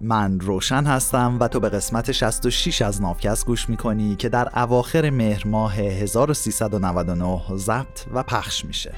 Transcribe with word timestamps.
من 0.00 0.40
روشن 0.40 0.84
هستم 0.84 1.36
و 1.40 1.48
تو 1.48 1.60
به 1.60 1.68
قسمت 1.68 2.12
66 2.12 2.82
از 2.82 3.02
نافکست 3.02 3.46
گوش 3.46 3.68
می‌کنی 3.68 4.16
که 4.16 4.28
در 4.28 4.58
اواخر 4.58 5.10
مهر 5.10 5.46
ماه 5.46 5.74
1399 5.74 7.40
ضبط 7.56 8.06
و 8.14 8.22
پخش 8.22 8.64
میشه. 8.64 8.92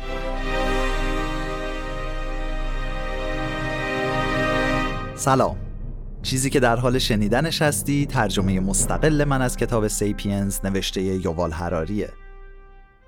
سلام. 5.15 5.57
چیزی 6.23 6.51
که 6.51 6.61
در 6.61 6.77
حال 6.77 6.99
شنیدنش 6.99 7.63
هستی 7.63 8.07
ترجمه 8.07 8.61
مستقل 8.61 9.25
من 9.25 9.43
از 9.43 9.57
کتاب 9.57 9.89
سیپینز 9.89 10.61
نوشته 10.65 11.03
یووال 11.03 11.53
هراریه 11.53 12.09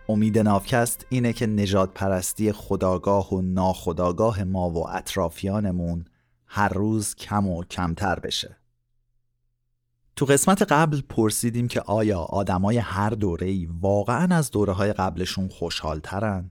امید 0.08 0.38
نافکست 0.38 1.06
اینه 1.08 1.32
که 1.32 1.46
نجات 1.46 1.90
پرستی 1.94 2.52
خداگاه 2.52 3.34
و 3.34 3.42
ناخداگاه 3.42 4.44
ما 4.44 4.70
و 4.70 4.88
اطرافیانمون 4.88 6.04
هر 6.54 6.68
روز 6.68 7.14
کم 7.14 7.46
و 7.46 7.64
کمتر 7.64 8.20
بشه 8.20 8.56
تو 10.16 10.24
قسمت 10.24 10.62
قبل 10.62 11.00
پرسیدیم 11.00 11.68
که 11.68 11.80
آیا 11.80 12.20
آدمای 12.20 12.78
هر 12.78 13.10
دوره 13.10 13.46
ای 13.46 13.68
واقعا 13.80 14.36
از 14.36 14.50
دوره 14.50 14.72
های 14.72 14.92
قبلشون 14.92 15.48
خوشحالترن 15.48 16.50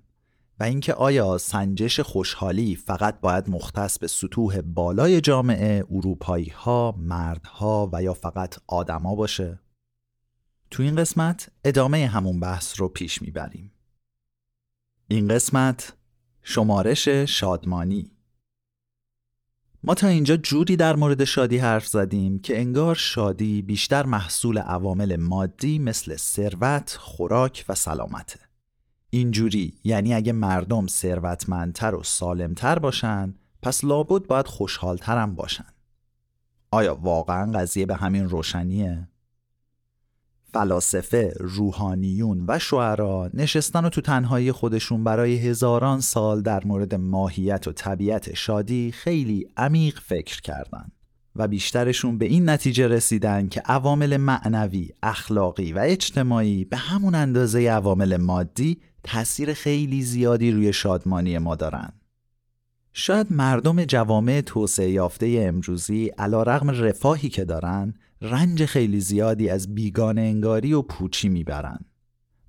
و 0.60 0.64
اینکه 0.64 0.94
آیا 0.94 1.38
سنجش 1.38 2.00
خوشحالی 2.00 2.76
فقط 2.76 3.20
باید 3.20 3.50
مختص 3.50 4.00
به 4.00 4.08
سطوح 4.08 4.62
بالای 4.62 5.22
جامعه 5.22 5.86
اروپایی 5.92 6.50
ها، 6.50 6.96
مردها 6.98 7.90
و 7.94 8.04
یا 8.04 8.14
فقط 8.14 8.58
آدما 8.68 9.16
باشه؟ 9.16 9.60
تو 10.72 10.84
این 10.84 10.96
قسمت 10.96 11.50
ادامه 11.64 12.08
همون 12.08 12.40
بحث 12.40 12.80
رو 12.80 12.88
پیش 12.88 13.22
می‌بریم. 13.22 13.72
این 15.08 15.28
قسمت 15.28 15.94
شمارش 16.42 17.08
شادمانی 17.08 18.12
ما 19.84 19.94
تا 19.94 20.08
اینجا 20.08 20.38
جوری 20.38 20.76
در 20.76 20.96
مورد 20.96 21.24
شادی 21.24 21.58
حرف 21.58 21.88
زدیم 21.88 22.40
که 22.40 22.60
انگار 22.60 22.96
شادی 22.96 23.62
بیشتر 23.62 24.06
محصول 24.06 24.58
عوامل 24.58 25.16
مادی 25.16 25.80
مثل 25.80 26.16
ثروت، 26.16 26.98
خوراک 27.00 27.66
و 27.70 27.76
سلامته. 27.76 28.40
اینجوری 29.10 29.74
یعنی 29.84 30.14
اگه 30.14 30.34
مردم 30.34 30.88
ثروتمندتر 30.88 31.96
و 31.96 32.04
سالمتر 32.04 32.80
باشن 32.80 33.36
پس 33.62 33.84
لابد 33.84 34.28
باید 34.28 34.48
خوشحالتر 34.48 35.18
هم 35.18 35.36
باشن. 35.36 35.74
آیا 36.72 36.96
واقعا 36.96 37.52
قضیه 37.52 37.86
به 37.86 37.96
همین 37.96 38.30
روشنیه؟ 38.30 39.08
فلاسفه، 40.54 41.34
روحانیون 41.40 42.46
و 42.48 42.60
شعرا 42.60 43.30
نشستن 43.34 43.86
و 43.86 43.90
تو 43.90 44.02
تنهایی 44.02 44.52
خودشون 44.52 45.04
برای 45.04 45.36
هزاران 45.36 46.00
سال 46.02 46.42
در 46.42 46.64
مورد 46.66 46.96
ماهیت 46.96 47.68
و 47.68 47.72
طبیعت 47.72 48.34
شادی 48.34 48.92
خیلی 48.92 49.48
عمیق 49.58 50.00
فکر 50.00 50.42
کردند 50.42 50.92
و 51.36 51.48
بیشترشون 51.48 52.18
به 52.18 52.26
این 52.26 52.50
نتیجه 52.50 52.88
رسیدن 52.88 53.48
که 53.48 53.62
عوامل 53.62 54.18
معنوی، 54.18 54.90
اخلاقی 55.04 55.74
و 55.74 55.80
اجتماعی 55.80 56.66
به 56.66 56.78
همون 56.78 57.16
اندازه 57.16 57.70
عوامل 57.70 58.18
مادی 58.18 58.78
تاثیر 59.04 59.54
خیلی 59.54 60.02
زیادی 60.02 60.52
روی 60.52 60.74
شادمانی 60.74 61.38
ما 61.38 61.56
دارن. 61.56 61.94
شاید 62.94 63.28
مردم 63.30 63.86
جوامع 63.86 64.42
توسعه 64.42 64.90
یافته 64.90 65.46
امروزی 65.48 66.08
علا 66.08 66.44
رغم 66.44 66.70
رفاهی 66.70 67.30
که 67.30 67.46
دارن 67.46 67.94
رنج 68.22 68.66
خیلی 68.66 69.00
زیادی 69.00 69.50
از 69.50 69.76
بیگان 69.76 70.20
انگاری 70.20 70.74
و 70.74 70.82
پوچی 70.82 71.30
می‌برن 71.30 71.80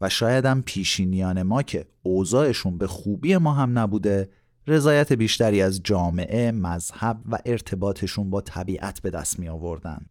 و 0.01 0.09
شاید 0.09 0.45
هم 0.45 0.63
پیشینیان 0.63 1.43
ما 1.43 1.63
که 1.63 1.87
اوضاعشون 2.03 2.79
به 2.79 2.87
خوبی 2.87 3.37
ما 3.37 3.53
هم 3.53 3.79
نبوده 3.79 4.31
رضایت 4.67 5.13
بیشتری 5.13 5.63
از 5.63 5.81
جامعه، 5.83 6.53
مذهب 6.53 7.23
و 7.31 7.39
ارتباطشون 7.47 8.31
با 8.31 8.41
طبیعت 8.41 9.01
به 9.01 9.11
دست 9.11 9.39
می 9.39 9.49
آوردن. 9.49 10.07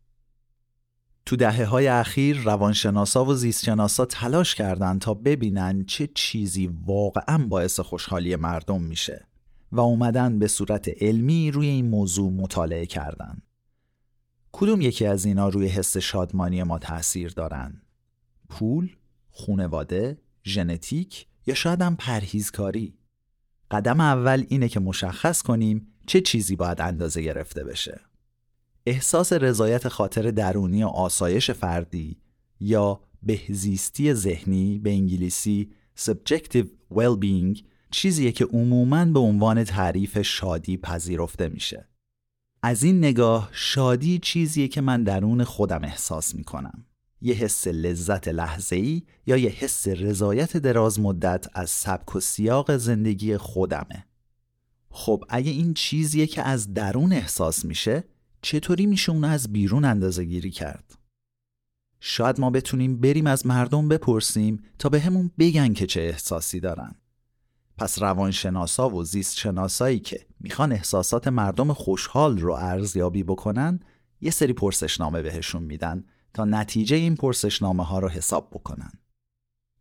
تو 1.26 1.36
دهه 1.36 1.66
های 1.66 1.88
اخیر 1.88 2.38
روانشناسا 2.38 3.26
و 3.26 3.34
زیستشناسا 3.34 4.06
تلاش 4.06 4.56
کردند 4.56 5.02
تا 5.02 5.14
ببینن 5.14 5.86
چه 5.86 6.10
چیزی 6.16 6.68
واقعا 6.86 7.48
باعث 7.48 7.80
خوشحالی 7.80 8.36
مردم 8.36 8.82
میشه 8.82 9.28
و 9.72 9.80
اومدن 9.80 10.40
به 10.40 10.48
صورت 10.48 10.90
علمی 11.04 11.52
روی 11.52 11.68
این 11.68 11.90
موضوع 11.90 12.32
مطالعه 12.32 12.86
کردند. 12.86 13.51
کدوم 14.52 14.82
یکی 14.82 15.06
از 15.06 15.26
اینا 15.26 15.50
روی 15.50 15.68
حس 15.68 15.98
شادمانی 15.98 16.64
ما 16.64 16.80
تاثیر 16.80 17.30
دارن؟ 17.32 17.82
پول، 18.50 18.96
خونواده، 19.30 20.18
ژنتیک 20.46 21.28
یا 21.46 21.54
شاید 21.54 21.82
هم 21.82 21.96
پرهیزکاری؟ 21.96 22.94
قدم 23.72 24.00
اول 24.00 24.46
اینه 24.48 24.70
که 24.70 24.80
مشخص 24.80 25.42
کنیم 25.42 25.88
چه 26.08 26.22
چیزی 26.22 26.56
باید 26.56 26.82
اندازه 26.82 27.22
گرفته 27.22 27.64
بشه. 27.64 28.02
احساس 28.86 29.34
رضایت 29.34 29.88
خاطر 29.88 30.32
درونی 30.32 30.84
و 30.84 30.88
آسایش 30.88 31.52
فردی 31.52 32.18
یا 32.60 33.02
بهزیستی 33.24 34.14
ذهنی 34.14 34.80
به 34.80 34.90
انگلیسی 34.90 35.72
subjective 36.00 36.68
well-being 36.94 37.64
چیزیه 37.92 38.32
که 38.32 38.46
عموماً 38.46 39.06
به 39.06 39.20
عنوان 39.20 39.64
تعریف 39.64 40.22
شادی 40.22 40.78
پذیرفته 40.78 41.50
میشه. 41.50 41.91
از 42.64 42.84
این 42.84 42.98
نگاه 42.98 43.50
شادی 43.52 44.20
چیزیه 44.20 44.68
که 44.68 44.82
من 44.82 45.04
درون 45.04 45.44
خودم 45.44 45.84
احساس 45.84 46.36
می‌کنم. 46.36 46.86
یه 47.22 47.34
حس 47.34 47.68
لذت 47.68 48.28
لحظه‌ای 48.28 49.04
یا 49.26 49.38
یه 49.38 49.50
حس 49.50 49.88
رضایت 49.88 50.58
دراز 50.58 51.00
مدت 51.00 51.48
از 51.54 51.70
سبک 51.70 52.16
و 52.16 52.20
سیاق 52.20 52.78
زندگی 52.78 53.38
خودمه. 53.38 54.06
خب 54.90 55.24
اگه 55.30 55.52
این 55.52 55.74
چیزیه 55.74 56.28
که 56.28 56.42
از 56.42 56.74
درون 56.74 57.14
احساس 57.14 57.66
میشه 57.66 58.04
چطوری 58.42 58.86
میشه 58.86 59.12
اون 59.12 59.24
از 59.24 59.54
بیرون 59.54 59.86
اندازه 59.86 60.24
گیری 60.24 60.52
کرد؟ 60.52 60.98
شاید 62.00 62.40
ما 62.40 62.50
بتونیم 62.50 63.02
بریم 63.02 63.28
از 63.28 63.46
مردم 63.46 63.88
بپرسیم 63.88 64.64
تا 64.80 64.90
به 64.90 65.00
همون 65.00 65.32
بگن 65.40 65.74
که 65.74 65.88
چه 65.88 66.02
احساسی 66.02 66.60
دارن. 66.60 66.96
پس 67.82 68.02
روانشناسا 68.02 68.90
و 68.90 69.04
زیست 69.04 69.38
شناسایی 69.38 70.00
که 70.00 70.26
می‌خوان 70.40 70.72
احساسات 70.72 71.28
مردم 71.28 71.74
خوشحال 71.74 72.38
رو 72.38 72.54
ارزیابی 72.54 73.24
بکنن 73.24 73.80
یه 74.22 74.32
سری 74.32 74.54
پرسشنامه 74.54 75.22
بهشون 75.22 75.64
میدن 75.64 76.04
تا 76.34 76.46
نتیجه 76.46 76.96
این 76.96 77.16
پرسشنامه 77.16 77.86
ها 77.86 78.00
رو 78.00 78.10
حساب 78.10 78.50
بکنن. 78.52 78.92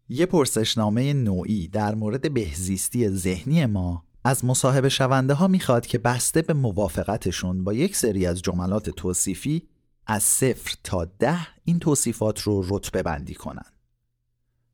یه 0.09 0.27
پرسشنامه 0.27 1.13
نوعی 1.13 1.69
در 1.69 1.95
مورد 1.95 2.35
بهزیستی 2.35 3.09
ذهنی 3.09 3.67
ما 3.67 4.05
از 4.25 4.45
مصاحبه 4.45 4.89
شونده 4.89 5.35
ها 5.35 5.49
می‌خواد 5.49 5.87
که 5.87 5.99
بسته 5.99 6.43
به 6.43 6.55
موافقتشون 6.55 7.65
با 7.65 7.73
یک 7.73 7.97
سری 7.97 8.27
از 8.27 8.43
جملات 8.43 8.91
توصیفی 8.91 9.69
از 10.07 10.23
صفر 10.23 10.75
تا 10.85 11.05
ده 11.05 11.47
این 11.65 11.79
توصیفات 11.79 12.41
رو 12.41 12.65
رتبه 12.69 13.03
بندی 13.03 13.35
کنن. 13.35 13.71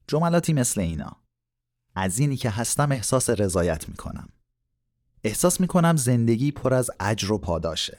جملاتی 0.08 0.53
مثل 0.53 0.81
اینا 0.81 1.25
از 1.96 2.18
اینی 2.18 2.36
که 2.36 2.50
هستم 2.50 2.92
احساس 2.92 3.30
رضایت 3.30 3.88
می‌کنم 3.88 4.28
احساس 5.24 5.60
می‌کنم 5.60 5.96
زندگی 5.96 6.52
پر 6.52 6.74
از 6.74 6.90
اجر 7.00 7.32
و 7.32 7.38
پاداشه 7.38 7.98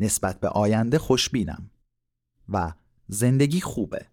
نسبت 0.00 0.40
به 0.40 0.48
آینده 0.48 0.98
خوشبینم 0.98 1.70
و 2.48 2.72
زندگی 3.08 3.60
خوبه 3.60 4.06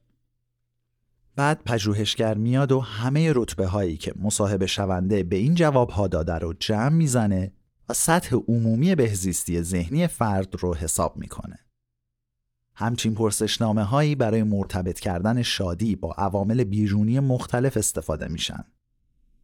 بعد 1.35 1.63
پژوهشگر 1.63 2.33
میاد 2.33 2.72
و 2.72 2.79
همه 2.79 3.33
رتبه 3.35 3.67
هایی 3.67 3.97
که 3.97 4.13
مصاحبه 4.22 4.67
شونده 4.67 5.23
به 5.23 5.35
این 5.35 5.56
جواب 5.56 5.89
ها 5.89 6.07
داده 6.07 6.33
رو 6.33 6.53
جمع 6.53 6.89
می‌زنه 6.89 7.51
و 7.89 7.94
سطح 7.94 8.35
عمومی 8.35 8.95
بهزیستی 8.95 9.61
ذهنی 9.61 10.07
فرد 10.07 10.56
رو 10.59 10.75
حساب 10.75 11.17
می‌کنه. 11.17 11.59
همچین 12.75 13.16
پرسشنامه 13.16 13.83
هایی 13.83 14.16
برای 14.16 14.44
مرتبط 14.44 15.00
کردن 15.00 15.41
شادی 15.41 15.95
با 15.95 16.11
عوامل 16.11 16.63
بیرونی 16.63 17.19
مختلف 17.19 17.77
استفاده 17.77 18.27
میشن. 18.27 18.66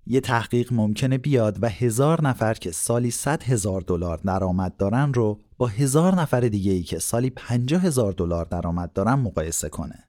یه 0.07 0.19
تحقیق 0.19 0.73
ممکنه 0.73 1.17
بیاد 1.17 1.63
و 1.63 1.69
هزار 1.69 2.27
نفر 2.27 2.53
که 2.53 2.71
سالی 2.71 3.11
100 3.11 3.43
هزار 3.43 3.81
دلار 3.81 4.17
درآمد 4.17 4.77
دارن 4.77 5.13
رو 5.13 5.39
با 5.57 5.67
هزار 5.67 6.15
نفر 6.15 6.39
دیگه 6.39 6.71
ای 6.71 6.83
که 6.83 6.99
سالی 6.99 7.29
50 7.29 7.81
هزار 7.81 8.11
دلار 8.11 8.45
درآمد 8.45 8.93
دارن 8.93 9.13
مقایسه 9.13 9.69
کنه. 9.69 10.07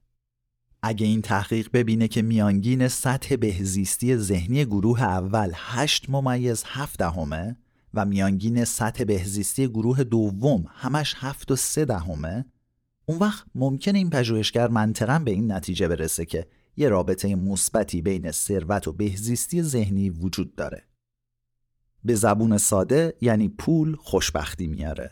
اگه 0.83 1.07
این 1.07 1.23
تحقیق 1.23 1.69
ببینه 1.73 2.09
که 2.09 2.23
میانگین 2.23 2.89
سطح 2.89 3.37
بهزیستی 3.37 4.17
ذهنی 4.17 4.65
گروه 4.65 5.03
اول 5.03 5.53
8 5.55 6.11
ممیز 6.11 6.65
7 6.67 6.99
دهمه 6.99 7.57
و 7.95 8.05
میانگین 8.05 8.65
سطح 8.65 9.05
بهزیستی 9.05 9.69
گروه 9.69 10.05
دوم 10.05 10.65
همش 10.69 11.15
7 11.19 11.51
و 11.51 11.57
3 11.57 11.85
دهمه 11.85 12.45
اون 13.07 13.19
وقت 13.19 13.45
ممکنه 13.55 13.99
این 13.99 14.11
پژوهشگر 14.11 14.69
منطقا 14.69 15.19
به 15.19 15.31
این 15.31 15.53
نتیجه 15.53 15.89
برسه 15.89 16.25
که 16.25 16.47
یه 16.77 16.89
رابطه 16.89 17.35
مثبتی 17.35 18.03
بین 18.03 18.31
ثروت 18.31 18.89
و 18.89 18.93
بهزیستی 18.93 19.63
ذهنی 19.63 20.11
وجود 20.11 20.55
داره. 20.55 20.83
به 22.05 22.15
زبون 22.15 22.59
ساده 22.59 23.17
یعنی 23.21 23.49
پول 23.49 23.97
خوشبختی 23.97 24.67
میاره. 24.67 25.11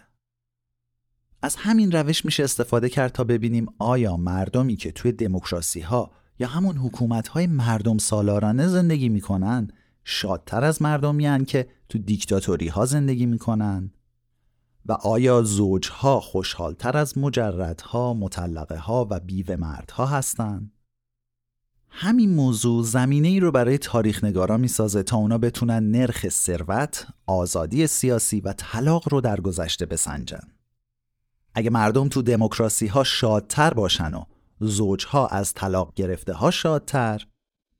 از 1.43 1.57
همین 1.57 1.93
روش 1.93 2.25
میشه 2.25 2.45
استفاده 2.45 2.89
کرد 2.89 3.13
تا 3.13 3.25
ببینیم 3.25 3.67
آیا 3.79 4.17
مردمی 4.17 4.77
که 4.77 4.93
توی 4.93 5.13
دموکراسی 5.13 5.81
ها 5.81 6.11
یا 6.39 6.49
همون 6.49 6.77
حکومت 6.77 7.29
های 7.29 7.47
مردم 7.47 7.99
سالارانه 7.99 8.69
زندگی 8.69 9.09
می‌کنن 9.09 9.69
شادتر 10.05 10.65
از 10.65 10.83
مردمی 10.83 11.45
که 11.45 11.69
تو 11.89 11.99
دیکتاتوری 11.99 12.69
ها 12.69 12.85
زندگی 12.87 13.27
می‌کنن 13.27 13.91
و 14.87 14.93
آیا 14.93 15.43
زوجها 15.43 16.21
خوشحالتر 16.21 16.97
از 16.97 17.19
مجردها، 17.19 18.15
مطلقه 18.15 18.77
ها 18.77 19.07
و 19.11 19.21
بیوه 19.21 19.57
مردها 19.57 20.07
هستند؟ 20.07 20.73
همین 21.97 22.35
موضوع 22.35 22.85
زمینه 22.85 23.29
ای 23.29 23.41
رو 23.41 23.53
برای 23.53 23.79
تاریخ 23.79 24.25
نگارا 24.25 24.57
می 24.57 24.69
سازه 24.69 25.03
تا 25.03 25.17
اونا 25.17 25.39
بتونن 25.39 25.91
نرخ 25.91 26.29
ثروت، 26.29 27.07
آزادی 27.27 27.87
سیاسی 27.87 28.41
و 28.41 28.53
طلاق 28.53 29.09
رو 29.13 29.21
در 29.21 29.41
گذشته 29.41 29.87
بسنجن. 29.87 30.49
اگه 31.55 31.71
مردم 31.71 32.09
تو 32.09 32.23
دموکراسی 32.23 32.87
ها 32.87 33.05
شادتر 33.05 33.75
باشن 33.75 34.15
و 34.15 34.25
زوجها 34.61 35.27
از 35.27 35.55
طلاق 35.55 35.93
گرفته 35.97 36.33
ها 36.33 36.51
شادتر 36.51 37.27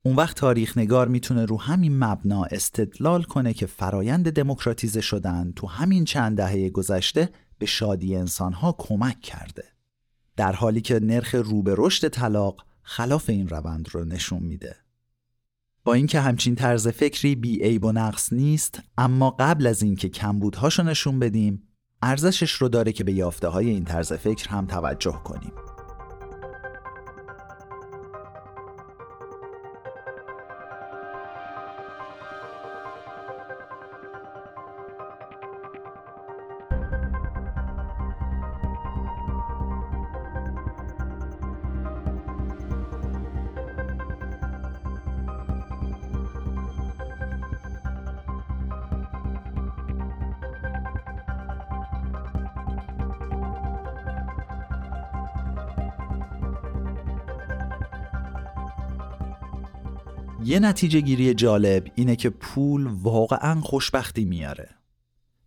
اون 0.05 0.15
وقت 0.15 0.37
تاریخ 0.37 0.77
نگار 0.77 1.07
می‌تونه 1.07 1.45
رو 1.45 1.61
همین 1.61 2.03
مبنا 2.03 2.43
استدلال 2.43 3.23
کنه 3.23 3.53
که 3.53 3.65
فرایند 3.65 4.31
دموکراتیزه 4.31 5.01
شدن 5.01 5.53
تو 5.55 5.67
همین 5.67 6.05
چند 6.05 6.37
دهه 6.37 6.69
گذشته 6.69 7.29
به 7.57 7.65
شادی 7.65 8.15
انسانها 8.15 8.75
کمک 8.77 9.21
کرده. 9.21 9.63
در 10.35 10.53
حالی 10.53 10.81
که 10.81 10.99
نرخ 10.99 11.35
رو 11.35 11.63
به 11.63 11.75
رشد 11.77 12.07
طلاق 12.07 12.64
خلاف 12.87 13.29
این 13.29 13.47
روند 13.47 13.89
رو 13.91 14.05
نشون 14.05 14.43
میده. 14.43 14.75
با 15.83 15.93
اینکه 15.93 16.19
همچین 16.19 16.55
طرز 16.55 16.87
فکری 16.87 17.35
بی 17.35 17.63
عیب 17.63 17.85
و 17.85 17.91
نقص 17.91 18.33
نیست 18.33 18.79
اما 18.97 19.29
قبل 19.29 19.67
از 19.67 19.83
اینکه 19.83 20.09
کمبودهاشو 20.09 20.83
نشون 20.83 21.19
بدیم 21.19 21.67
ارزشش 22.01 22.51
رو 22.51 22.69
داره 22.69 22.91
که 22.91 23.03
به 23.03 23.13
یافته 23.13 23.47
های 23.47 23.69
این 23.69 23.85
طرز 23.85 24.13
فکر 24.13 24.49
هم 24.49 24.65
توجه 24.65 25.21
کنیم. 25.23 25.51
یه 60.55 60.61
نتیجه 60.61 61.01
گیری 61.01 61.33
جالب 61.33 61.91
اینه 61.95 62.15
که 62.15 62.29
پول 62.29 62.87
واقعا 62.87 63.61
خوشبختی 63.61 64.25
میاره. 64.25 64.69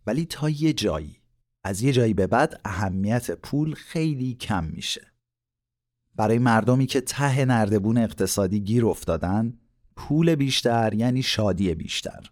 ولی 0.07 0.25
تا 0.25 0.49
یه 0.49 0.73
جایی. 0.73 1.17
از 1.63 1.81
یه 1.81 1.91
جایی 1.91 2.13
به 2.13 2.27
بعد 2.27 2.61
اهمیت 2.65 3.31
پول 3.31 3.73
خیلی 3.73 4.33
کم 4.33 4.63
میشه. 4.63 5.01
برای 6.15 6.39
مردمی 6.39 6.85
که 6.85 7.01
ته 7.01 7.45
نردبون 7.45 7.97
اقتصادی 7.97 8.59
گیر 8.59 8.85
افتادن 8.85 9.53
پول 9.95 10.35
بیشتر 10.35 10.93
یعنی 10.93 11.21
شادی 11.21 11.75
بیشتر. 11.75 12.31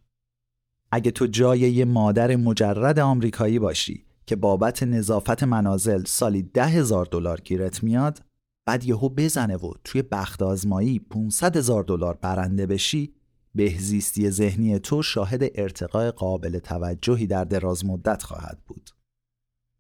اگه 0.92 1.12
تو 1.12 1.28
جای 1.28 1.60
یه 1.60 1.86
مادر 1.86 2.36
مجرد 2.36 3.00
آمریکایی 3.00 3.60
باشی 3.60 4.06
که 4.26 4.36
بابت 4.36 4.84
نظافت 4.84 5.44
منازل 5.44 6.04
سالی 6.04 6.44
ده 6.44 6.66
هزار 6.66 7.06
دلار 7.06 7.42
گیرت 7.42 7.84
میاد 7.84 8.27
بعد 8.68 8.86
یهو 8.86 9.10
بزنه 9.10 9.56
و 9.56 9.74
توی 9.84 10.02
بخت 10.02 10.42
آزمایی 10.42 11.00
500 11.00 11.58
هزار 11.58 11.84
دلار 11.84 12.18
برنده 12.22 12.66
بشی 12.66 13.14
بهزیستی 13.56 14.30
ذهنی 14.30 14.80
تو 14.80 15.02
شاهد 15.02 15.42
ارتقای 15.56 16.12
قابل 16.12 16.60
توجهی 16.60 17.28
در 17.28 17.44
دراز 17.44 17.86
مدت 17.86 18.24
خواهد 18.24 18.58
بود. 18.68 18.90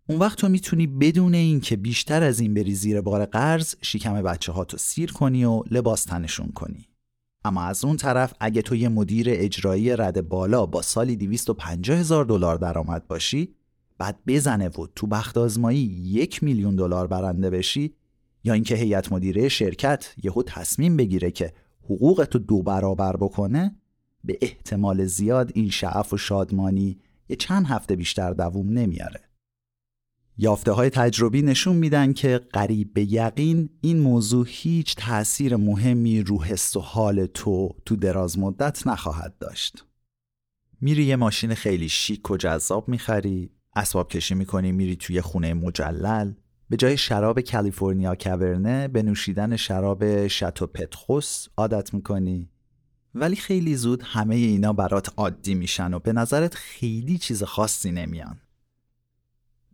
اون 0.09 0.19
وقت 0.19 0.37
تو 0.37 0.49
می‌تونی 0.49 0.87
بدون 0.87 1.33
اینکه 1.33 1.75
بیشتر 1.75 2.23
از 2.23 2.39
این 2.39 2.53
بری 2.53 2.75
زیر 2.75 3.01
بار 3.01 3.25
قرض 3.25 3.75
شکم 3.81 4.21
بچه 4.21 4.51
ها 4.51 4.65
تو 4.65 4.77
سیر 4.77 5.11
کنی 5.11 5.45
و 5.45 5.63
لباس 5.71 6.03
تنشون 6.03 6.51
کنی. 6.51 6.87
اما 7.45 7.63
از 7.63 7.85
اون 7.85 7.97
طرف 7.97 8.33
اگه 8.39 8.61
تو 8.61 8.75
یه 8.75 8.89
مدیر 8.89 9.27
اجرایی 9.29 9.95
رد 9.95 10.29
بالا 10.29 10.65
با 10.65 10.81
سالی 10.81 11.15
250 11.15 11.97
هزار 11.97 12.25
دلار 12.25 12.57
درآمد 12.57 13.07
باشی 13.07 13.55
بعد 13.97 14.19
بزنه 14.27 14.67
و 14.67 14.87
تو 14.95 15.07
بخت 15.07 15.37
آزمایی 15.37 15.79
یک 16.03 16.43
میلیون 16.43 16.75
دلار 16.75 17.07
برنده 17.07 17.49
بشی 17.49 17.93
یا 18.43 18.53
اینکه 18.53 18.75
هیئت 18.75 19.11
مدیره 19.11 19.49
شرکت 19.49 20.13
یهو 20.23 20.43
تصمیم 20.43 20.97
بگیره 20.97 21.31
که 21.31 21.53
حقوقت 21.83 22.35
رو 22.35 22.41
دو 22.41 22.63
برابر 22.63 23.17
بکنه 23.17 23.75
به 24.23 24.37
احتمال 24.41 25.05
زیاد 25.05 25.51
این 25.55 25.69
شعف 25.69 26.13
و 26.13 26.17
شادمانی 26.17 26.99
یه 27.29 27.35
چند 27.35 27.65
هفته 27.65 27.95
بیشتر 27.95 28.33
دووم 28.33 28.69
نمیاره 28.69 29.21
یافته 30.37 30.71
های 30.71 30.89
تجربی 30.89 31.41
نشون 31.41 31.75
میدن 31.75 32.13
که 32.13 32.37
قریب 32.53 32.93
به 32.93 33.13
یقین 33.13 33.69
این 33.81 33.99
موضوع 33.99 34.45
هیچ 34.49 34.95
تأثیر 34.95 35.55
مهمی 35.55 36.21
رو 36.21 36.43
حس 36.43 36.75
و 36.75 36.79
حال 36.79 37.25
تو 37.25 37.69
تو 37.85 37.95
دراز 37.95 38.39
مدت 38.39 38.87
نخواهد 38.87 39.37
داشت. 39.39 39.85
میری 40.81 41.03
یه 41.03 41.15
ماشین 41.15 41.53
خیلی 41.53 41.89
شیک 41.89 42.31
و 42.31 42.37
جذاب 42.37 42.89
می‌خری، 42.89 43.51
اسباب 43.75 44.09
کشی 44.09 44.35
می‌کنی 44.35 44.71
میری 44.71 44.95
توی 44.95 45.21
خونه 45.21 45.53
مجلل، 45.53 46.33
به 46.69 46.77
جای 46.77 46.97
شراب 46.97 47.41
کالیفرنیا 47.41 48.15
کاورنه 48.15 48.87
به 48.87 49.03
نوشیدن 49.03 49.55
شراب 49.55 50.27
شاتو 50.27 50.67
پتخوس 50.67 51.47
عادت 51.57 51.93
می‌کنی. 51.93 52.49
ولی 53.15 53.35
خیلی 53.35 53.75
زود 53.75 54.03
همه 54.05 54.35
اینا 54.35 54.73
برات 54.73 55.13
عادی 55.17 55.55
میشن 55.55 55.93
و 55.93 55.99
به 55.99 56.13
نظرت 56.13 56.55
خیلی 56.55 57.17
چیز 57.17 57.43
خاصی 57.43 57.91
نمیان. 57.91 58.37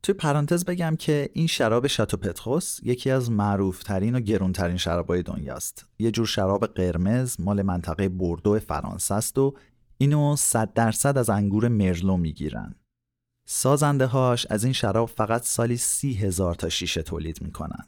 توی 0.03 0.15
پرانتز 0.15 0.65
بگم 0.65 0.95
که 0.99 1.29
این 1.33 1.47
شراب 1.47 1.87
شاتو 1.87 2.17
پتخوس 2.17 2.79
یکی 2.83 3.09
از 3.09 3.31
معروفترین 3.31 4.15
و 4.15 4.19
گرونترین 4.19 4.77
شرابای 4.77 5.23
دنیاست. 5.23 5.85
یه 5.99 6.11
جور 6.11 6.25
شراب 6.25 6.65
قرمز 6.65 7.39
مال 7.39 7.61
منطقه 7.61 8.09
بوردو 8.09 8.59
فرانسه 8.59 9.15
است 9.15 9.37
و 9.37 9.53
اینو 9.97 10.35
صد 10.35 10.73
درصد 10.73 11.17
از 11.17 11.29
انگور 11.29 11.67
مرلو 11.67 12.17
می‌گیرن. 12.17 12.75
سازنده 13.45 14.05
هاش 14.05 14.47
از 14.49 14.63
این 14.63 14.73
شراب 14.73 15.09
فقط 15.09 15.43
سالی 15.43 15.77
سی 15.77 16.13
هزار 16.13 16.55
تا 16.55 16.69
شیشه 16.69 17.01
تولید 17.01 17.41
می‌کنن. 17.41 17.87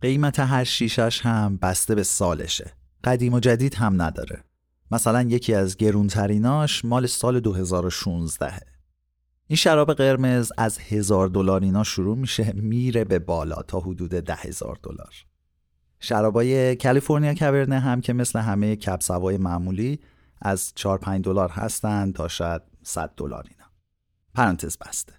قیمت 0.00 0.40
هر 0.40 0.64
شیشش 0.64 1.20
هم 1.20 1.56
بسته 1.56 1.94
به 1.94 2.02
سالشه. 2.02 2.72
قدیم 3.04 3.34
و 3.34 3.40
جدید 3.40 3.74
هم 3.74 4.02
نداره. 4.02 4.44
مثلا 4.90 5.22
یکی 5.22 5.54
از 5.54 5.76
گرونتریناش 5.76 6.84
مال 6.84 7.06
سال 7.06 7.40
2016 7.40 8.60
این 9.46 9.56
شراب 9.56 9.94
قرمز 9.94 10.52
از 10.58 10.78
هزار 10.78 11.28
دلار 11.28 11.62
اینا 11.62 11.84
شروع 11.84 12.16
میشه 12.16 12.52
میره 12.52 13.04
به 13.04 13.18
بالا 13.18 13.62
تا 13.62 13.80
حدود 13.80 14.10
ده 14.10 14.34
هزار 14.34 14.78
دلار. 14.82 15.14
شرابای 16.00 16.76
کالیفرنیا 16.76 17.34
کبرنه 17.34 17.80
هم 17.80 18.00
که 18.00 18.12
مثل 18.12 18.38
همه 18.38 18.76
کپسوای 18.76 19.36
معمولی 19.36 20.00
از 20.40 20.72
4 20.74 20.98
5 20.98 21.24
دلار 21.24 21.50
هستند 21.50 22.14
تا 22.14 22.28
شاید 22.28 22.62
100 22.82 23.10
دلار 23.16 23.44
پرانتز 24.34 24.76
بسته 24.78 25.12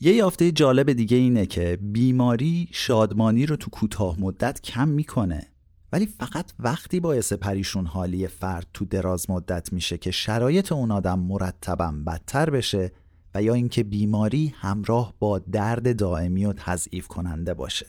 یه 0.00 0.12
یافته 0.12 0.52
جالب 0.52 0.92
دیگه 0.92 1.16
اینه 1.16 1.46
که 1.46 1.78
بیماری 1.82 2.68
شادمانی 2.72 3.46
رو 3.46 3.56
تو 3.56 3.70
کوتاه 3.70 4.20
مدت 4.20 4.60
کم 4.60 4.88
می‌کنه 4.88 5.46
ولی 5.92 6.06
فقط 6.06 6.52
وقتی 6.58 7.00
باعث 7.00 7.32
پریشون 7.32 7.86
حالی 7.86 8.26
فرد 8.26 8.66
تو 8.74 8.84
دراز 8.84 9.30
مدت 9.30 9.72
میشه 9.72 9.98
که 9.98 10.10
شرایط 10.10 10.72
اون 10.72 10.90
آدم 10.90 11.18
مرتبا 11.18 11.94
بدتر 12.06 12.50
بشه 12.50 12.92
و 13.34 13.42
یا 13.42 13.54
اینکه 13.54 13.82
بیماری 13.82 14.54
همراه 14.56 15.14
با 15.18 15.38
درد 15.38 15.96
دائمی 15.96 16.44
و 16.44 16.52
تضعیف 16.52 17.06
کننده 17.06 17.54
باشه. 17.54 17.86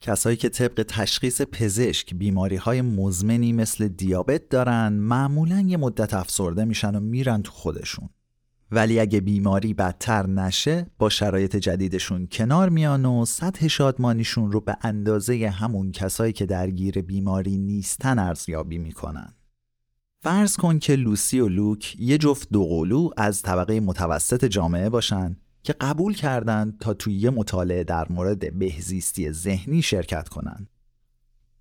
کسایی 0.00 0.36
که 0.36 0.48
طبق 0.48 0.84
تشخیص 0.88 1.42
پزشک 1.42 2.14
بیماری 2.14 2.56
های 2.56 2.82
مزمنی 2.82 3.52
مثل 3.52 3.88
دیابت 3.88 4.48
دارن 4.48 4.92
معمولا 4.92 5.60
یه 5.60 5.76
مدت 5.76 6.14
افسرده 6.14 6.64
میشن 6.64 6.94
و 6.94 7.00
میرن 7.00 7.42
تو 7.42 7.52
خودشون. 7.52 8.08
ولی 8.70 9.00
اگه 9.00 9.20
بیماری 9.20 9.74
بدتر 9.74 10.26
نشه 10.26 10.86
با 10.98 11.08
شرایط 11.08 11.56
جدیدشون 11.56 12.28
کنار 12.32 12.68
میان 12.68 13.04
و 13.04 13.24
سطح 13.24 13.68
شادمانیشون 13.68 14.52
رو 14.52 14.60
به 14.60 14.76
اندازه 14.82 15.48
همون 15.48 15.92
کسایی 15.92 16.32
که 16.32 16.46
درگیر 16.46 17.02
بیماری 17.02 17.58
نیستن 17.58 18.18
ارزیابی 18.18 18.78
می‌کنن. 18.78 19.34
فرض 20.20 20.56
کن 20.56 20.78
که 20.78 20.96
لوسی 20.96 21.40
و 21.40 21.48
لوک 21.48 21.96
یه 21.98 22.18
جفت 22.18 22.48
دوقلو 22.50 23.10
از 23.16 23.42
طبقه 23.42 23.80
متوسط 23.80 24.44
جامعه 24.44 24.88
باشن 24.88 25.36
که 25.62 25.72
قبول 25.72 26.14
کردند 26.14 26.78
تا 26.78 26.94
توی 26.94 27.14
یه 27.14 27.30
مطالعه 27.30 27.84
در 27.84 28.06
مورد 28.10 28.58
بهزیستی 28.58 29.32
ذهنی 29.32 29.82
شرکت 29.82 30.28
کنن. 30.28 30.68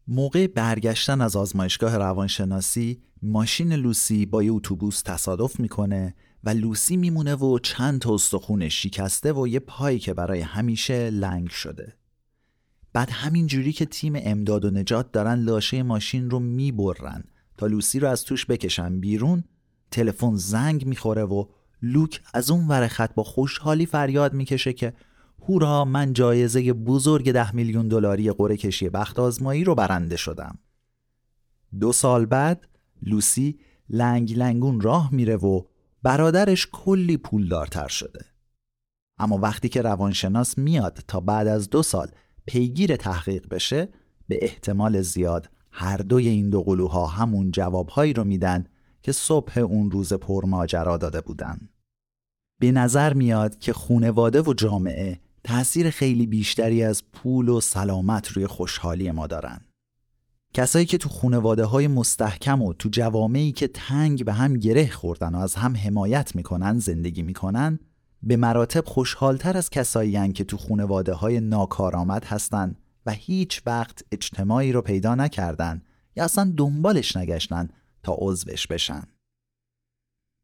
موقع 0.07 0.47
برگشتن 0.47 1.21
از 1.21 1.35
آزمایشگاه 1.35 1.97
روانشناسی 1.97 3.01
ماشین 3.21 3.73
لوسی 3.73 4.25
با 4.25 4.43
یه 4.43 4.51
اتوبوس 4.51 5.01
تصادف 5.01 5.59
می‌کنه 5.59 6.15
و 6.44 6.50
لوسی 6.50 6.98
میمونه 6.98 7.36
و 7.36 7.60
چند 7.60 8.01
تا 8.01 8.13
استخون 8.13 8.70
شکسته 8.70 9.34
و 9.34 9.48
یه 9.48 9.60
پایی 9.60 10.00
که 10.00 10.13
برای 10.13 10.41
همیشه 10.41 11.10
لنگ 11.10 11.50
شده 11.50 11.94
بعد 12.94 13.10
همین 13.10 13.48
جوری 13.48 13.74
که 13.74 13.86
تیم 13.86 14.13
امداد 14.15 14.65
و 14.65 14.72
نجات 14.72 15.12
دارن 15.12 15.39
لاشه 15.39 15.84
ماشین 15.84 16.29
رو 16.29 16.39
می‌برن 16.39 17.24
تا 17.58 17.67
لوسی 17.67 18.00
رو 18.00 18.08
از 18.08 18.24
توش 18.24 18.46
بکشن 18.46 19.00
بیرون 19.00 19.44
تلفن 19.91 20.36
زنگ 20.36 20.86
می‌خوره 20.86 21.24
و 21.24 21.46
لوک 21.82 22.22
از 22.34 22.51
اون 22.51 22.67
ور 22.67 22.88
خط 22.88 23.13
با 23.13 23.24
خوشحالی 23.24 23.86
فریاد 23.86 24.34
می‌کشه 24.34 24.74
که 24.74 24.94
هورا 25.41 25.86
من 25.86 26.13
جایزه 26.13 26.74
بزرگ 26.74 27.32
ده 27.32 27.56
میلیون 27.56 27.88
دلاری 27.88 28.32
قره 28.32 28.58
کشی 28.58 28.89
بخت 28.89 29.20
آزمایی 29.20 29.63
رو 29.63 29.75
برنده 29.75 30.17
شدم. 30.17 30.60
دو 31.79 31.94
سال 31.94 32.25
بعد 32.25 32.67
لوسی 33.01 33.60
لنگ 33.89 34.34
لنگون 34.38 34.82
راه 34.82 35.13
میره 35.13 35.36
و 35.36 35.62
برادرش 36.07 36.67
کلی 36.71 37.17
پولدارتر 37.17 37.87
شده. 37.87 38.25
اما 39.19 39.37
وقتی 39.37 39.69
که 39.69 39.81
روانشناس 39.81 40.57
میاد 40.57 40.99
تا 41.07 41.19
بعد 41.19 41.47
از 41.47 41.69
دو 41.69 41.83
سال 41.83 42.07
پیگیر 42.45 42.95
تحقیق 42.95 43.47
بشه 43.49 43.89
به 44.27 44.39
احتمال 44.41 45.01
زیاد 45.01 45.49
هر 45.71 45.97
دوی 45.97 46.27
این 46.27 46.49
دو 46.49 46.63
قلوها 46.63 47.07
همون 47.07 47.51
جوابهایی 47.51 48.13
رو 48.13 48.23
میدن 48.23 48.65
که 49.01 49.11
صبح 49.11 49.57
اون 49.57 49.91
روز 49.91 50.13
پرماجرا 50.13 50.97
داده 50.97 51.21
بودن. 51.21 51.69
به 52.59 52.71
نظر 52.71 53.13
میاد 53.13 53.59
که 53.59 53.73
خونواده 53.73 54.41
و 54.41 54.53
جامعه 54.53 55.19
تأثیر 55.43 55.89
خیلی 55.89 56.27
بیشتری 56.27 56.83
از 56.83 57.03
پول 57.11 57.49
و 57.49 57.61
سلامت 57.61 58.27
روی 58.27 58.47
خوشحالی 58.47 59.11
ما 59.11 59.27
دارن. 59.27 59.61
کسایی 60.57 60.85
که 60.85 60.97
تو 60.97 61.09
خونواده 61.09 61.65
های 61.65 61.87
مستحکم 61.87 62.61
و 62.61 62.73
تو 62.73 62.89
جوامعی 62.91 63.51
که 63.51 63.67
تنگ 63.67 64.25
به 64.25 64.33
هم 64.33 64.53
گره 64.53 64.87
خوردن 64.87 65.35
و 65.35 65.37
از 65.37 65.55
هم 65.55 65.75
حمایت 65.75 66.35
می‌کنن 66.35 66.79
زندگی 66.79 67.21
می‌کنن 67.21 67.79
به 68.23 68.37
مراتب 68.37 68.85
خوشحالتر 68.85 69.57
از 69.57 69.69
کسایی 69.69 70.33
که 70.33 70.43
تو 70.43 70.57
خونواده 70.57 71.13
های 71.13 71.39
ناکارآمد 71.39 72.25
هستن 72.25 72.75
و 73.05 73.11
هیچ 73.11 73.61
وقت 73.65 74.03
اجتماعی 74.11 74.71
رو 74.71 74.81
پیدا 74.81 75.15
نکردن 75.15 75.81
یا 76.15 76.23
اصلا 76.23 76.53
دنبالش 76.57 77.17
نگشتن 77.17 77.67
تا 78.03 78.15
عضوش 78.19 78.67
بشن. 78.67 79.03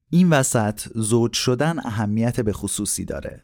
این 0.10 0.30
وسط 0.30 0.82
زوج 0.96 1.34
شدن 1.34 1.80
اهمیت 1.80 2.42
به 2.42 2.54
خصوصی 2.54 3.06
داره. 3.06 3.44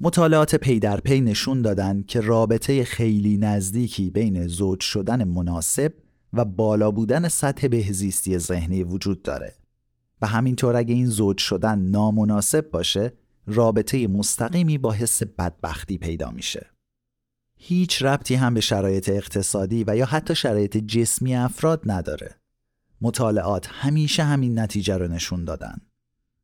مطالعات 0.00 0.54
پی 0.54 0.80
در 0.80 1.00
پی 1.00 1.20
نشون 1.20 1.62
دادن 1.62 2.02
که 2.02 2.20
رابطه 2.20 2.84
خیلی 2.84 3.36
نزدیکی 3.36 4.10
بین 4.10 4.46
زوج 4.46 4.80
شدن 4.80 5.24
مناسب 5.24 6.05
و 6.32 6.44
بالا 6.44 6.90
بودن 6.90 7.28
سطح 7.28 7.68
بهزیستی 7.68 8.38
ذهنی 8.38 8.82
وجود 8.82 9.22
داره. 9.22 9.54
و 10.22 10.26
همینطور 10.26 10.76
اگه 10.76 10.94
این 10.94 11.06
زوج 11.06 11.38
شدن 11.38 11.78
نامناسب 11.78 12.70
باشه 12.70 13.12
رابطه 13.46 14.06
مستقیمی 14.06 14.78
با 14.78 14.92
حس 14.92 15.22
بدبختی 15.22 15.98
پیدا 15.98 16.30
میشه. 16.30 16.70
هیچ 17.56 18.02
ربطی 18.02 18.34
هم 18.34 18.54
به 18.54 18.60
شرایط 18.60 19.08
اقتصادی 19.08 19.84
و 19.86 19.96
یا 19.96 20.06
حتی 20.06 20.34
شرایط 20.34 20.76
جسمی 20.76 21.36
افراد 21.36 21.82
نداره. 21.86 22.34
مطالعات 23.00 23.68
همیشه 23.70 24.22
همین 24.22 24.58
نتیجه 24.58 24.96
رو 24.96 25.08
نشون 25.08 25.44
دادن. 25.44 25.76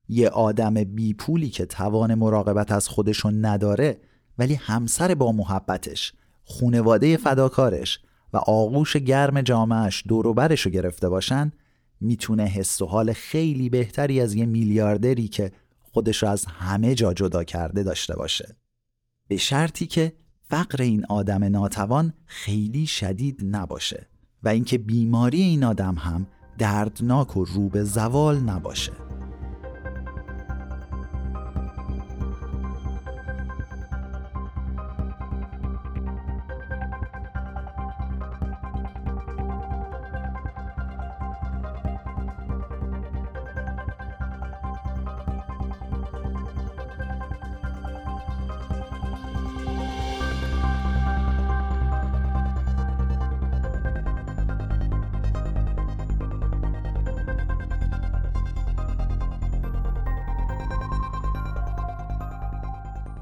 یه 0.08 0.28
آدم 0.28 0.74
بی 0.74 1.14
پولی 1.14 1.50
که 1.50 1.66
توان 1.66 2.14
مراقبت 2.14 2.72
از 2.72 2.88
خودشون 2.88 3.44
نداره 3.44 4.00
ولی 4.38 4.54
همسر 4.54 5.14
با 5.14 5.32
محبتش، 5.32 6.12
خونواده 6.44 7.16
فداکارش 7.16 8.00
و 8.32 8.36
آغوش 8.36 8.96
گرم 8.96 9.40
جامعش 9.40 10.04
دوروبرش 10.08 10.60
رو 10.60 10.70
گرفته 10.70 11.08
باشن 11.08 11.52
می‌تونه 12.00 12.42
حس 12.42 12.82
و 12.82 12.86
حال 12.86 13.12
خیلی 13.12 13.68
بهتری 13.68 14.20
از 14.20 14.34
یه 14.34 14.46
میلیاردری 14.46 15.28
که 15.28 15.52
خودش 15.80 16.24
از 16.24 16.46
همه 16.46 16.94
جا 16.94 17.14
جدا 17.14 17.44
کرده 17.44 17.82
داشته 17.82 18.16
باشه. 18.16 18.56
به 19.28 19.36
شرطی 19.36 19.86
که 19.86 20.12
فقر 20.42 20.82
این 20.82 21.06
آدم 21.08 21.44
ناتوان 21.44 22.12
خیلی 22.26 22.86
شدید 22.86 23.40
نباشه 23.42 24.08
و 24.42 24.48
اینکه 24.48 24.78
بیماری 24.78 25.42
این 25.42 25.64
آدم 25.64 25.94
هم 25.94 26.26
دردناک 26.58 27.36
و 27.36 27.44
رو 27.44 27.68
به 27.68 27.84
زوال 27.84 28.40
نباشه. 28.40 29.11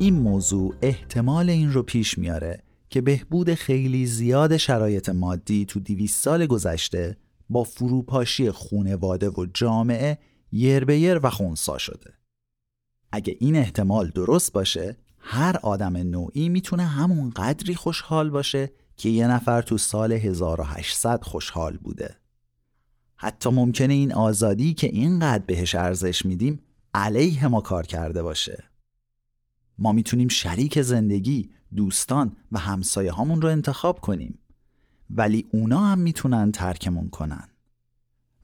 این 0.01 0.15
موضوع 0.15 0.75
احتمال 0.83 1.51
این 1.51 1.73
رو 1.73 1.83
پیش 1.83 2.19
میاره 2.19 2.63
که 2.91 3.01
بهبود 3.01 3.55
خیلی 3.55 4.07
زیاد 4.07 4.57
شرایط 4.57 5.09
مادی 5.09 5.65
تو 5.65 5.81
دیویس 5.81 6.23
سال 6.23 6.47
گذشته 6.47 7.17
با 7.51 7.65
فروپاشی 7.65 8.51
خونواده 8.51 9.31
و 9.31 9.47
جامعه 9.55 10.19
یر 10.53 10.91
یر 10.91 11.21
و 11.23 11.31
خونسا 11.31 11.79
شده. 11.79 12.15
اگه 13.13 13.37
این 13.41 13.57
احتمال 13.57 14.11
درست 14.11 14.53
باشه 14.53 14.97
هر 15.19 15.57
آدم 15.63 15.97
نوعی 15.97 16.49
می‌تونه 16.49 16.83
همون 16.83 17.31
قدری 17.31 17.75
خوشحال 17.75 18.31
باشه 18.31 18.73
که 18.97 19.09
یه 19.09 19.29
نفر 19.29 19.63
تو 19.63 19.79
سال 19.79 20.13
1800 20.13 21.23
خوشحال 21.23 21.77
بوده. 21.77 22.17
حتی 23.17 23.51
ممکنه 23.51 23.95
این 23.95 24.13
آزادی 24.13 24.75
که 24.75 24.87
اینقدر 24.87 25.45
بهش 25.47 25.75
ارزش 25.75 26.27
میدیم 26.27 26.61
علیه 26.95 27.49
ما 27.49 27.61
کار 27.61 27.87
کرده 27.87 28.23
باشه. 28.23 28.70
ما 29.81 29.93
می‌تونیم 29.93 30.29
شریک 30.29 30.83
زندگی، 30.83 31.51
دوستان 31.77 32.37
و 32.53 32.59
همسایه 32.59 33.13
هامون 33.13 33.43
رو 33.43 33.49
انتخاب 33.49 34.01
کنیم. 34.01 34.39
ولی 35.11 35.47
اونا 35.53 35.79
هم 35.79 35.99
می‌تونن 35.99 36.53
ترکمون 36.53 37.09
کنن. 37.09 37.49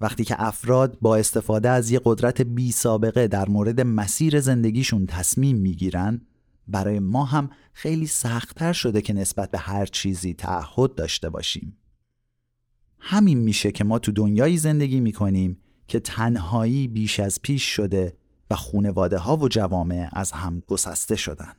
وقتی 0.00 0.24
که 0.24 0.36
افراد 0.38 0.98
با 1.00 1.16
استفاده 1.16 1.68
از 1.68 1.90
یه 1.90 2.00
قدرت 2.04 2.42
بی 2.42 2.72
سابقه 2.72 3.26
در 3.26 3.48
مورد 3.48 3.80
مسیر 3.80 4.40
زندگیشون 4.40 5.06
تصمیم 5.06 5.56
می‌گیرن 5.56 6.20
برای 6.68 6.98
ما 6.98 7.24
هم 7.24 7.50
خیلی 7.72 8.06
سختتر 8.06 8.72
شده 8.72 9.02
که 9.02 9.12
نسبت 9.12 9.50
به 9.50 9.58
هر 9.58 9.86
چیزی 9.86 10.34
تعهد 10.34 10.94
داشته 10.94 11.30
باشیم. 11.30 11.76
همین 12.98 13.38
میشه 13.38 13.72
که 13.72 13.84
ما 13.84 13.98
تو 13.98 14.12
دنیایی 14.12 14.58
زندگی 14.58 15.00
می‌کنیم 15.00 15.58
که 15.88 16.00
تنهایی 16.00 16.88
بیش 16.88 17.20
از 17.20 17.42
پیش 17.42 17.62
شده 17.62 18.16
و 18.50 18.56
خونواده 18.56 19.18
ها 19.18 19.36
و 19.36 19.48
جوامع 19.48 20.08
از 20.12 20.32
هم 20.32 20.62
گسسته 20.66 21.16
شدن. 21.16 21.52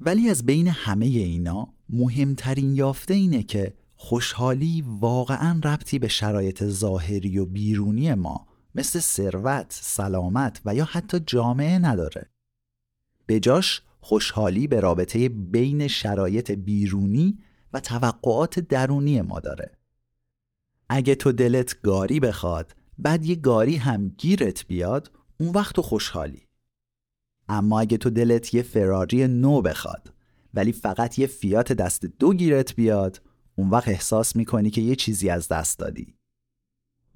ولی 0.00 0.28
از 0.28 0.46
بین 0.46 0.68
همه 0.68 1.06
اینا 1.06 1.68
مهمترین 1.88 2.76
یافته 2.76 3.14
اینه 3.14 3.42
که 3.42 3.74
خوشحالی 3.96 4.84
واقعا 4.86 5.60
ربطی 5.64 5.98
به 5.98 6.08
شرایط 6.08 6.64
ظاهری 6.64 7.38
و 7.38 7.46
بیرونی 7.46 8.14
ما 8.14 8.46
مثل 8.74 9.00
ثروت، 9.00 9.66
سلامت 9.70 10.60
و 10.64 10.74
یا 10.74 10.84
حتی 10.84 11.20
جامعه 11.20 11.78
نداره. 11.78 12.30
به 13.26 13.40
جاش 13.40 13.82
خوشحالی 14.00 14.66
به 14.66 14.80
رابطه 14.80 15.28
بین 15.28 15.88
شرایط 15.88 16.50
بیرونی 16.50 17.38
و 17.72 17.80
توقعات 17.80 18.60
درونی 18.60 19.22
ما 19.22 19.40
داره. 19.40 19.78
اگه 20.88 21.14
تو 21.14 21.32
دلت 21.32 21.82
گاری 21.82 22.20
بخواد 22.20 22.76
بعد 22.98 23.24
یه 23.24 23.34
گاری 23.34 23.76
هم 23.76 24.08
گیرت 24.08 24.66
بیاد 24.66 25.10
اون 25.42 25.50
وقت 25.50 25.74
تو 25.74 25.82
خوشحالی. 25.82 26.48
اما 27.48 27.80
اگه 27.80 27.96
تو 27.96 28.10
دلت 28.10 28.54
یه 28.54 28.62
فراری 28.62 29.28
نو 29.28 29.62
بخواد 29.62 30.12
ولی 30.54 30.72
فقط 30.72 31.18
یه 31.18 31.26
فیات 31.26 31.72
دست 31.72 32.06
دو 32.06 32.34
گیرت 32.34 32.74
بیاد 32.74 33.22
اون 33.56 33.70
وقت 33.70 33.88
احساس 33.88 34.36
می‌کنی 34.36 34.70
که 34.70 34.80
یه 34.80 34.96
چیزی 34.96 35.30
از 35.30 35.48
دست 35.48 35.78
دادی. 35.78 36.14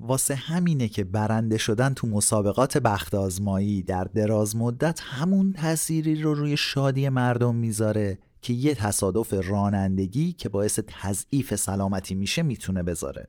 واسه 0.00 0.34
همینه 0.34 0.88
که 0.88 1.04
برنده 1.04 1.58
شدن 1.58 1.94
تو 1.94 2.06
مسابقات 2.06 2.78
بخت 2.78 3.14
آزمایی 3.14 3.82
در 3.82 4.04
دراز 4.04 4.56
مدت 4.56 5.00
همون 5.02 5.52
تأثیری 5.52 6.22
رو 6.22 6.34
روی 6.34 6.56
شادی 6.56 7.08
مردم 7.08 7.54
می‌ذاره 7.54 8.18
که 8.42 8.52
یه 8.52 8.74
تصادف 8.74 9.34
رانندگی 9.48 10.32
که 10.32 10.48
باعث 10.48 10.80
تضعیف 10.86 11.54
سلامتی 11.54 12.14
میشه 12.14 12.42
می‌تونه 12.42 12.82
بذاره. 12.82 13.28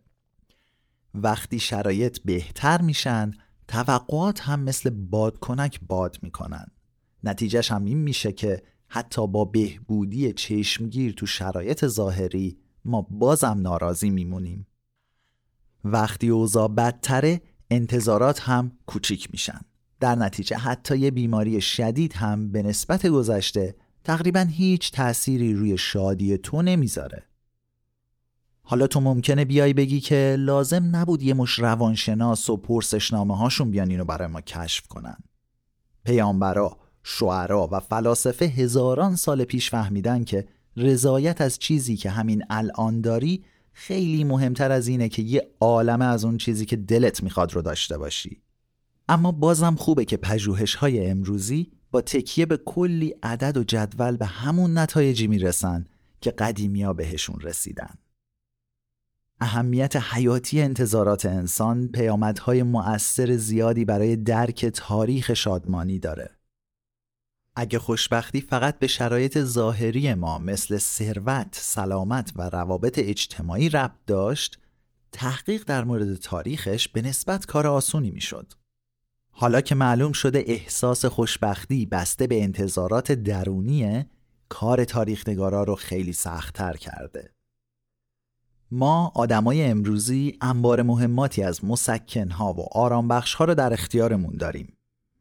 وقتی 1.13 1.59
شرایط 1.59 2.19
بهتر 2.25 2.81
میشن 2.81 3.31
توقعات 3.67 4.41
هم 4.41 4.59
مثل 4.59 4.89
بادکنک 4.89 5.79
باد 5.87 6.17
می‌کنن. 6.21 6.65
نتیجهش 7.23 7.71
هم 7.71 7.85
این 7.85 7.97
میشه 7.97 8.31
که 8.31 8.63
حتی 8.87 9.27
با 9.27 9.45
بهبودی 9.45 10.33
چشمگیر 10.33 11.13
تو 11.13 11.25
شرایط 11.25 11.87
ظاهری 11.87 12.57
ما 12.85 13.01
بازم 13.01 13.57
ناراضی 13.61 14.09
میمونیم. 14.09 14.67
وقتی 15.83 16.29
اوضاع 16.29 16.67
بدتره 16.67 17.41
انتظارات 17.71 18.39
هم 18.39 18.71
کوچیک 18.85 19.31
میشن. 19.31 19.61
در 19.99 20.15
نتیجه 20.15 20.57
حتی 20.57 20.97
یه 20.97 21.11
بیماری 21.11 21.61
شدید 21.61 22.13
هم 22.13 22.51
به 22.51 22.63
نسبت 22.63 23.07
گذشته 23.07 23.75
تقریبا 24.03 24.39
هیچ 24.39 24.91
تأثیری 24.91 25.53
روی 25.53 25.77
شادی 25.77 26.37
تو 26.37 26.61
نمی‌ذاره. 26.61 27.23
حالا 28.69 28.87
تو 28.87 28.99
ممکنه 28.99 29.45
بیای 29.45 29.73
بگی 29.73 29.99
که 29.99 30.35
لازم 30.39 30.95
نبود 30.95 31.23
یه 31.23 31.33
مش 31.33 31.59
روانشناس 31.59 32.49
و 32.49 32.57
پرسشنامه 32.57 33.37
هاشون 33.37 33.71
بیان 33.71 33.89
اینو 33.89 34.05
برای 34.05 34.27
ما 34.27 34.41
کشف 34.41 34.87
کنن. 34.87 35.17
پیامبرا، 36.05 36.77
شعرا 37.03 37.69
و 37.71 37.79
فلاسفه 37.79 38.45
هزاران 38.45 39.15
سال 39.15 39.43
پیش 39.43 39.69
فهمیدن 39.69 40.23
که 40.23 40.47
رضایت 40.77 41.41
از 41.41 41.59
چیزی 41.59 41.97
که 41.97 42.09
همین 42.09 42.43
الان 42.49 43.01
داری 43.01 43.43
خیلی 43.73 44.23
مهمتر 44.23 44.71
از 44.71 44.87
اینه 44.87 45.09
که 45.09 45.21
یه 45.21 45.47
عالمه 45.61 46.05
از 46.05 46.25
اون 46.25 46.37
چیزی 46.37 46.65
که 46.65 46.75
دلت 46.75 47.23
می‌خواد 47.23 47.53
رو 47.53 47.61
داشته 47.61 47.97
باشی. 47.97 48.41
اما 49.09 49.31
بازم 49.31 49.75
خوبه 49.75 50.05
که 50.05 50.17
پژوهش 50.17 50.75
های 50.75 51.09
امروزی 51.09 51.71
با 51.91 52.01
تکیه 52.01 52.45
به 52.45 52.57
کلی 52.57 53.15
عدد 53.23 53.57
و 53.57 53.63
جدول 53.63 54.17
به 54.17 54.25
همون 54.25 54.77
نتایجی 54.77 55.27
می‌رسن 55.27 55.85
که 56.21 56.31
قدیمیا 56.31 56.93
بهشون 56.93 57.39
رسیدن. 57.41 57.95
اهمیت 59.39 59.95
حیاتی 59.95 60.61
انتظارات 60.61 61.25
انسان 61.25 61.87
پیامدهای 61.87 62.63
مؤثر 62.63 63.35
زیادی 63.37 63.85
برای 63.85 64.15
درک 64.15 64.65
تاریخ 64.65 65.33
شادمانی 65.33 65.99
داره 65.99 66.37
اگه 67.55 67.79
خوشبختی 67.79 68.41
فقط 68.41 68.79
به 68.79 68.87
شرایط 68.87 69.39
ظاهری 69.39 70.13
ما 70.13 70.39
مثل 70.39 70.77
ثروت، 70.77 71.47
سلامت 71.51 72.33
و 72.35 72.49
روابط 72.49 72.99
اجتماعی 72.99 73.69
ربط 73.69 74.05
داشت، 74.07 74.59
تحقیق 75.11 75.63
در 75.63 75.83
مورد 75.83 76.15
تاریخش 76.15 76.87
به 76.87 77.01
نسبت 77.01 77.45
کار 77.45 77.67
آسونی 77.67 78.11
می‌شد. 78.11 78.53
حالا 79.31 79.61
که 79.61 79.75
معلوم 79.75 80.11
شده 80.11 80.43
احساس 80.47 81.05
خوشبختی 81.05 81.85
بسته 81.85 82.27
به 82.27 82.43
انتظارات 82.43 83.11
درونیه، 83.11 84.09
کار 84.49 84.85
تاریخ 84.85 85.29
نگارا 85.29 85.63
رو 85.63 85.75
خیلی 85.75 86.13
سختتر 86.13 86.73
کرده. 86.73 87.36
ما 88.71 89.11
آدمای 89.15 89.63
امروزی 89.63 90.37
انبار 90.41 90.81
مهماتی 90.81 91.43
از 91.43 91.65
مسکنها 91.65 92.53
و 92.53 92.77
آرامبخشها 92.77 93.45
رو 93.45 93.55
در 93.55 93.73
اختیارمون 93.73 94.37
داریم. 94.37 94.73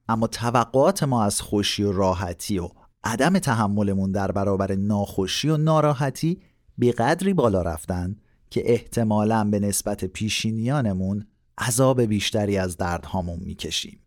اما 0.08 0.26
توقعات 0.26 1.02
ما 1.02 1.24
از 1.24 1.40
خوشی 1.40 1.82
و 1.82 1.92
راحتی 1.92 2.58
و 2.58 2.68
عدم 3.04 3.38
تحملمون 3.38 4.12
در 4.12 4.32
برابر 4.32 4.74
ناخوشی 4.74 5.48
و 5.48 5.56
ناراحتی 5.56 6.40
به 6.78 6.92
قدری 6.92 7.34
بالا 7.34 7.62
رفتن 7.62 8.16
که 8.50 8.72
احتمالا 8.72 9.44
به 9.44 9.60
نسبت 9.60 10.04
پیشینیانمون 10.04 11.26
عذاب 11.58 12.02
بیشتری 12.02 12.58
از 12.58 12.76
دردهامون 12.76 13.38
می‌کشیم. 13.40 14.00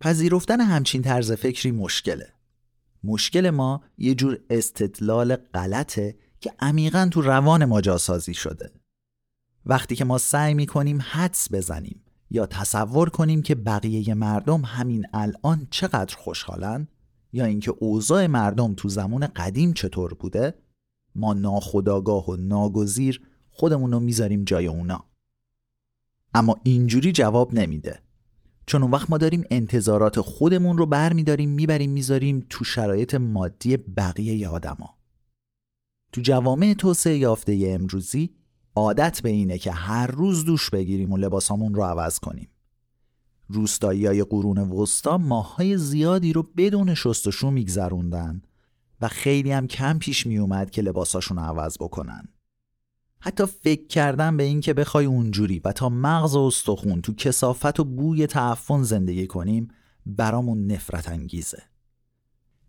پذیرفتن 0.00 0.60
همچین 0.60 1.02
طرز 1.02 1.32
فکری 1.32 1.72
مشکله. 1.72 2.28
مشکل 3.04 3.50
ما 3.50 3.82
یه 3.98 4.14
جور 4.14 4.38
استدلال 4.50 5.36
غلطه 5.36 6.16
که 6.44 6.52
عمیقا 6.60 7.08
تو 7.10 7.20
روان 7.20 7.64
ما 7.64 7.80
جاسازی 7.80 8.34
شده. 8.34 8.72
وقتی 9.66 9.96
که 9.96 10.04
ما 10.04 10.18
سعی 10.18 10.54
می‌کنیم 10.54 10.98
حدس 11.02 11.48
بزنیم 11.52 12.04
یا 12.30 12.46
تصور 12.46 13.08
کنیم 13.08 13.42
که 13.42 13.54
بقیه 13.54 14.14
مردم 14.14 14.62
همین 14.64 15.06
الان 15.12 15.66
چقدر 15.70 16.16
خوشحالن 16.16 16.88
یا 17.32 17.44
اینکه 17.44 17.74
اوضاع 17.78 18.26
مردم 18.26 18.74
تو 18.74 18.88
زمان 18.88 19.26
قدیم 19.26 19.72
چطور 19.72 20.14
بوده 20.14 20.54
ما 21.14 21.34
ناخداگاه 21.34 22.30
و 22.30 22.36
ناگزیر 22.36 23.20
خودمون 23.50 23.92
رو 23.92 24.00
می‌ذاریم 24.00 24.44
جای 24.44 24.66
اونا. 24.66 25.04
اما 26.34 26.56
اینجوری 26.62 27.12
جواب 27.12 27.54
نمیده. 27.54 28.00
چون 28.66 28.82
اون 28.82 28.90
وقت 28.90 29.10
ما 29.10 29.18
داریم 29.18 29.44
انتظارات 29.50 30.20
خودمون 30.20 30.78
رو 30.78 30.86
برمیداریم 30.86 31.50
می‌بریم 31.50 31.90
می‌ذاریم 31.90 32.46
تو 32.50 32.64
شرایط 32.64 33.14
مادی 33.14 33.76
بقیه 33.76 34.48
آدما. 34.48 34.94
تو 36.14 36.20
جوامع 36.20 36.74
توسعه 36.74 37.18
یافته 37.18 37.66
امروزی 37.68 38.30
عادت 38.76 39.22
به 39.22 39.28
اینه 39.28 39.58
که 39.58 39.72
هر 39.72 40.06
روز 40.06 40.44
دوش 40.44 40.70
بگیریم 40.70 41.12
و 41.12 41.16
لباسامون 41.16 41.74
رو 41.74 41.82
عوض 41.82 42.18
کنیم. 42.18 42.48
روستایی 43.48 44.06
های 44.06 44.24
قرون 44.24 44.58
وسطا 44.58 45.18
ماهای 45.18 45.78
زیادی 45.78 46.32
رو 46.32 46.42
بدون 46.56 46.94
شستشو 46.94 47.50
میگذروندن 47.50 48.42
و 49.00 49.08
خیلی 49.08 49.52
هم 49.52 49.66
کم 49.66 49.98
پیش 49.98 50.26
می 50.26 50.38
اومد 50.38 50.70
که 50.70 50.82
لباساشون 50.82 51.38
عوض 51.38 51.76
بکنن. 51.80 52.28
حتی 53.20 53.46
فکر 53.46 53.86
کردن 53.86 54.36
به 54.36 54.42
این 54.42 54.60
که 54.60 54.74
بخوای 54.74 55.06
اونجوری 55.06 55.60
و 55.64 55.72
تا 55.72 55.88
مغز 55.88 56.36
و 56.36 56.40
استخون 56.40 57.02
تو 57.02 57.14
کسافت 57.14 57.80
و 57.80 57.84
بوی 57.84 58.26
تعفن 58.26 58.82
زندگی 58.82 59.26
کنیم 59.26 59.68
برامون 60.06 60.66
نفرت 60.66 61.08
انگیزه. 61.08 61.62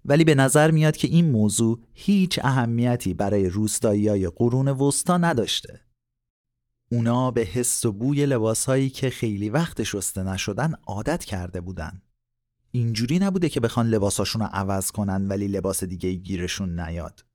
ولی 0.06 0.24
به 0.24 0.36
نظر 0.36 0.72
میاد 0.72 0.98
که 0.98 1.08
این 1.08 1.32
موضوع 1.32 1.80
هیچ 1.94 2.40
اهمیتی 2.44 3.14
برای 3.14 3.50
روستایی 3.50 4.08
های 4.08 4.28
قرون 4.28 4.68
وسطا 4.68 5.18
نداشته 5.18 5.86
اونا 6.92 7.32
به 7.32 7.42
حس 7.42 7.86
و 7.86 7.92
بوی 7.92 8.26
لباسهایی 8.26 8.90
که 8.90 9.10
خیلی 9.10 9.50
وقت 9.50 9.84
شسته 9.84 10.24
نشدن 10.24 10.74
عادت 10.88 11.26
کرده 11.26 11.62
بودن. 11.62 12.02
اینجوری 12.72 13.20
نبوده 13.20 13.50
که 13.50 13.60
بخوان 13.60 13.88
لباساشون 13.88 14.42
رو 14.42 14.48
عوض 14.52 14.92
کنن 14.92 15.28
ولی 15.28 15.48
لباس 15.48 15.84
دیگه 15.84 16.14
گیرشون 16.14 16.80
نیاد. 16.80 17.26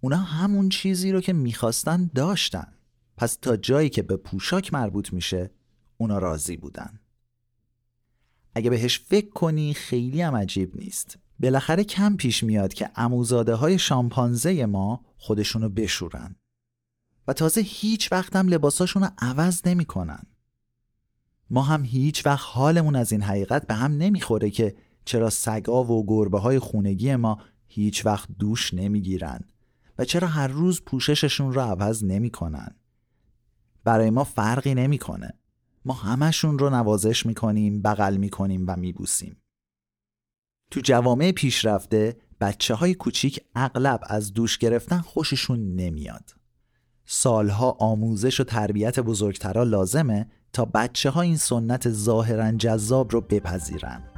اونا 0.00 0.16
همون 0.16 0.68
چیزی 0.68 1.12
رو 1.12 1.20
که 1.20 1.32
می‌خواستن 1.32 2.10
داشتن. 2.14 2.72
پس 3.16 3.36
تا 3.36 3.56
جایی 3.56 3.88
که 3.88 4.02
به 4.02 4.16
پوشاک 4.16 4.72
مربوط 4.72 5.12
میشه 5.12 5.50
اونا 5.96 6.18
راضی 6.18 6.56
بودن. 6.56 7.00
اگه 8.54 8.70
بهش 8.70 8.98
فکر 8.98 9.30
کنی 9.30 9.74
خیلی 9.74 10.22
هم 10.22 10.36
عجیب 10.36 10.76
نیست. 10.76 11.18
بالاخره 11.44 11.84
کم 11.84 12.16
پیش 12.16 12.42
میاد 12.42 12.74
که 12.74 12.90
اموزاده 12.96 13.54
های 13.54 13.78
شامپانزه 13.78 14.66
ما 14.66 15.04
خودشونو 15.16 15.68
بشورن. 15.68 16.36
و 17.28 17.32
تازه 17.32 17.60
هیچ 17.60 18.12
وقت 18.12 18.36
هم 18.36 18.48
لباساشون 18.48 19.02
رو 19.02 19.08
عوض 19.18 19.60
نمی‌کنن. 19.66 20.22
ما 21.50 21.62
هم 21.62 21.84
هیچ 21.84 22.26
وقت 22.26 22.44
حالمون 22.48 22.96
از 22.96 23.12
این 23.12 23.22
حقیقت 23.22 23.66
به 23.66 23.74
هم 23.74 23.92
نمی‌خوره 23.92 24.50
که 24.50 24.76
چرا 25.04 25.30
سگا 25.30 25.84
و 25.84 26.06
گربه 26.06 26.38
های 26.38 26.58
خونگی 26.58 27.16
ما 27.16 27.38
هیچ 27.66 28.06
وقت 28.06 28.28
دوش 28.38 28.74
نمی‌گیرن 28.74 29.40
و 29.98 30.04
چرا 30.04 30.28
هر 30.28 30.48
روز 30.48 30.82
پوشششون 30.82 31.52
رو 31.52 31.60
عوض 31.60 32.04
نمی‌کنن. 32.04 32.74
برای 33.84 34.10
ما 34.10 34.24
فرقی 34.24 34.74
نمی‌کنه. 34.74 35.38
ما 35.84 35.94
همشون 35.94 36.58
رو 36.58 36.70
نوازش 36.70 37.26
می‌کنیم، 37.26 37.82
بغل 37.82 38.16
می‌کنیم 38.16 38.64
و 38.68 38.76
میبوسیم. 38.76 39.36
تو 40.74 40.80
جوامع 40.80 41.32
پیشرفته 41.32 42.16
بچه 42.40 42.74
های 42.74 42.94
کوچیک 42.94 43.40
اغلب 43.54 44.00
از 44.06 44.32
دوش 44.32 44.58
گرفتن 44.58 44.98
خوششون 44.98 45.74
نمیاد. 45.74 46.34
سالها 47.06 47.70
آموزش 47.70 48.40
و 48.40 48.44
تربیت 48.44 49.00
بزرگترا 49.00 49.62
لازمه 49.62 50.26
تا 50.52 50.64
بچه 50.64 51.10
ها 51.10 51.20
این 51.20 51.36
سنت 51.36 51.90
ظاهرا 51.90 52.52
جذاب 52.52 53.12
رو 53.12 53.20
بپذیرن 53.20 54.13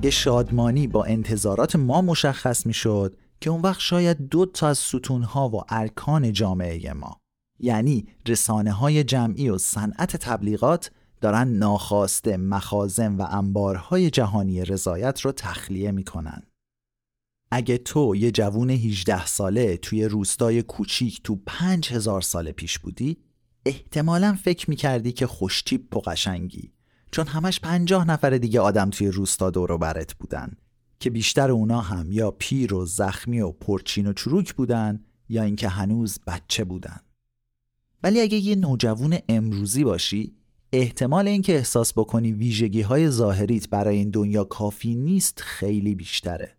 اگه 0.00 0.10
شادمانی 0.10 0.86
با 0.86 1.04
انتظارات 1.04 1.76
ما 1.76 2.02
مشخص 2.02 2.66
می‌شد 2.66 3.16
که 3.40 3.50
اون 3.50 3.60
وقت 3.60 3.80
شاید 3.80 4.28
دو 4.28 4.46
تا 4.46 4.68
از 4.68 4.78
ستونها 4.78 5.48
و 5.48 5.62
ارکان 5.68 6.32
جامعه 6.32 6.92
ما 6.92 7.16
یعنی 7.58 8.06
رسانه 8.28 8.72
های 8.72 9.04
جمعی 9.04 9.48
و 9.48 9.58
صنعت 9.58 10.16
تبلیغات 10.16 10.90
دارن 11.20 11.48
ناخواسته 11.48 12.36
مخازن 12.36 13.16
و 13.16 13.26
انبارهای 13.30 14.10
جهانی 14.10 14.64
رضایت 14.64 15.20
رو 15.20 15.32
تخلیه 15.32 15.90
می‌کنن. 15.90 16.42
اگه 17.50 17.78
تو 17.78 18.16
یه 18.16 18.30
جوون 18.30 18.70
18 18.70 19.26
ساله 19.26 19.76
توی 19.76 20.04
روستای 20.04 20.62
کوچیک 20.62 21.22
تو 21.22 21.38
5000 21.46 22.20
سال 22.20 22.52
پیش 22.52 22.78
بودی 22.78 23.16
احتمالا 23.66 24.38
فکر 24.44 24.70
می‌کردی 24.70 25.12
که 25.12 25.26
خوشتیپ 25.26 25.96
و 25.96 26.00
قشنگی. 26.00 26.72
چون 27.10 27.26
همش 27.26 27.60
پنجاه 27.60 28.04
نفر 28.04 28.30
دیگه 28.30 28.60
آدم 28.60 28.90
توی 28.90 29.08
روستا 29.08 29.50
دور 29.50 29.72
و 29.72 29.78
برت 29.78 30.14
بودن 30.14 30.56
که 31.00 31.10
بیشتر 31.10 31.50
اونا 31.50 31.80
هم 31.80 32.12
یا 32.12 32.30
پیر 32.30 32.74
و 32.74 32.86
زخمی 32.86 33.40
و 33.40 33.50
پرچین 33.50 34.06
و 34.06 34.12
چروک 34.12 34.54
بودن 34.54 35.04
یا 35.28 35.42
اینکه 35.42 35.68
هنوز 35.68 36.18
بچه 36.26 36.64
بودن. 36.64 37.00
ولی 38.02 38.20
اگه 38.20 38.38
یه 38.38 38.56
نوجوون 38.56 39.18
امروزی 39.28 39.84
باشی 39.84 40.36
احتمال 40.72 41.28
اینکه 41.28 41.54
احساس 41.54 41.92
بکنی 41.92 42.32
ویژگی 42.32 42.82
های 42.82 43.08
ظاهریت 43.08 43.68
برای 43.68 43.96
این 43.96 44.10
دنیا 44.10 44.44
کافی 44.44 44.94
نیست 44.94 45.40
خیلی 45.40 45.94
بیشتره. 45.94 46.56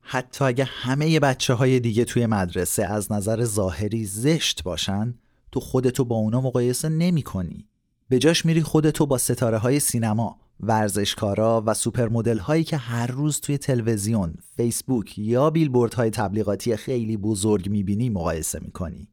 حتی 0.00 0.44
اگه 0.44 0.64
همه 0.64 1.20
بچه 1.20 1.54
های 1.54 1.80
دیگه 1.80 2.04
توی 2.04 2.26
مدرسه 2.26 2.84
از 2.84 3.12
نظر 3.12 3.44
ظاهری 3.44 4.04
زشت 4.04 4.62
باشن 4.62 5.14
تو 5.52 5.60
خودتو 5.60 6.04
با 6.04 6.16
اونا 6.16 6.40
مقایسه 6.40 6.88
نمی 6.88 7.22
کنی 7.22 7.68
به 8.08 8.18
جاش 8.18 8.44
میری 8.44 8.62
خودتو 8.62 9.06
با 9.06 9.18
ستاره 9.18 9.58
های 9.58 9.80
سینما 9.80 10.40
ورزشکارا 10.60 11.62
و 11.66 11.74
سوپر 11.74 12.08
مدل 12.08 12.38
هایی 12.38 12.64
که 12.64 12.76
هر 12.76 13.06
روز 13.06 13.40
توی 13.40 13.58
تلویزیون، 13.58 14.34
فیسبوک 14.56 15.18
یا 15.18 15.50
بیلبورد 15.50 15.94
های 15.94 16.10
تبلیغاتی 16.10 16.76
خیلی 16.76 17.16
بزرگ 17.16 17.68
می‌بینی 17.68 18.10
مقایسه 18.10 18.58
می‌کنی. 18.62 19.08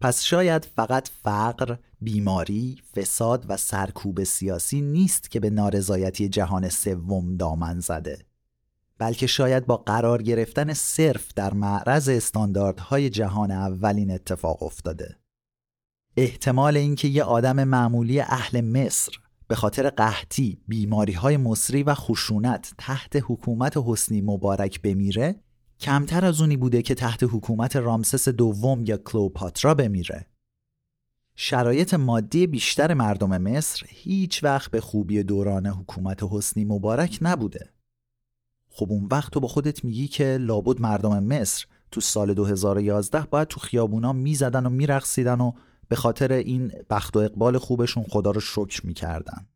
پس 0.00 0.22
شاید 0.22 0.64
فقط 0.64 1.08
فقر، 1.22 1.76
بیماری، 2.00 2.82
فساد 2.96 3.44
و 3.48 3.56
سرکوب 3.56 4.24
سیاسی 4.24 4.80
نیست 4.80 5.30
که 5.30 5.40
به 5.40 5.50
نارضایتی 5.50 6.28
جهان 6.28 6.68
سوم 6.68 7.36
دامن 7.36 7.80
زده. 7.80 8.18
بلکه 8.98 9.26
شاید 9.26 9.66
با 9.66 9.76
قرار 9.76 10.22
گرفتن 10.22 10.72
صرف 10.72 11.34
در 11.36 11.54
معرض 11.54 12.08
استانداردهای 12.08 13.10
جهان 13.10 13.50
اولین 13.50 14.10
اتفاق 14.10 14.62
افتاده. 14.62 15.21
احتمال 16.16 16.76
اینکه 16.76 17.08
یه 17.08 17.24
آدم 17.24 17.64
معمولی 17.64 18.20
اهل 18.20 18.60
مصر 18.60 19.12
به 19.48 19.54
خاطر 19.54 19.90
قحطی، 19.90 20.58
بیماری 20.68 21.12
های 21.12 21.36
مصری 21.36 21.82
و 21.82 21.94
خشونت 21.94 22.74
تحت 22.78 23.16
حکومت 23.22 23.76
حسنی 23.86 24.20
مبارک 24.20 24.82
بمیره 24.82 25.40
کمتر 25.80 26.24
از 26.24 26.40
اونی 26.40 26.56
بوده 26.56 26.82
که 26.82 26.94
تحت 26.94 27.22
حکومت 27.22 27.76
رامسس 27.76 28.28
دوم 28.28 28.84
یا 28.84 28.96
کلوپاترا 28.96 29.74
بمیره. 29.74 30.26
شرایط 31.36 31.94
مادی 31.94 32.46
بیشتر 32.46 32.94
مردم 32.94 33.42
مصر 33.42 33.86
هیچ 33.88 34.44
وقت 34.44 34.70
به 34.70 34.80
خوبی 34.80 35.22
دوران 35.22 35.66
حکومت 35.66 36.20
حسنی 36.30 36.64
مبارک 36.64 37.18
نبوده. 37.22 37.70
خب 38.70 38.86
اون 38.90 39.08
وقت 39.10 39.32
تو 39.32 39.40
با 39.40 39.48
خودت 39.48 39.84
میگی 39.84 40.08
که 40.08 40.38
لابد 40.40 40.80
مردم 40.80 41.24
مصر 41.24 41.66
تو 41.90 42.00
سال 42.00 42.34
2011 42.34 43.20
باید 43.20 43.48
تو 43.48 43.60
خیابونا 43.60 44.12
می‌زدن 44.12 44.66
و 44.66 44.70
میرقصیدن 44.70 45.40
و 45.40 45.52
به 45.92 45.96
خاطر 45.96 46.32
این 46.32 46.72
بخت 46.90 47.16
و 47.16 47.18
اقبال 47.18 47.58
خوبشون 47.58 48.04
خدا 48.04 48.30
رو 48.30 48.40
شکر 48.40 48.86
می‌کردن 48.86 49.46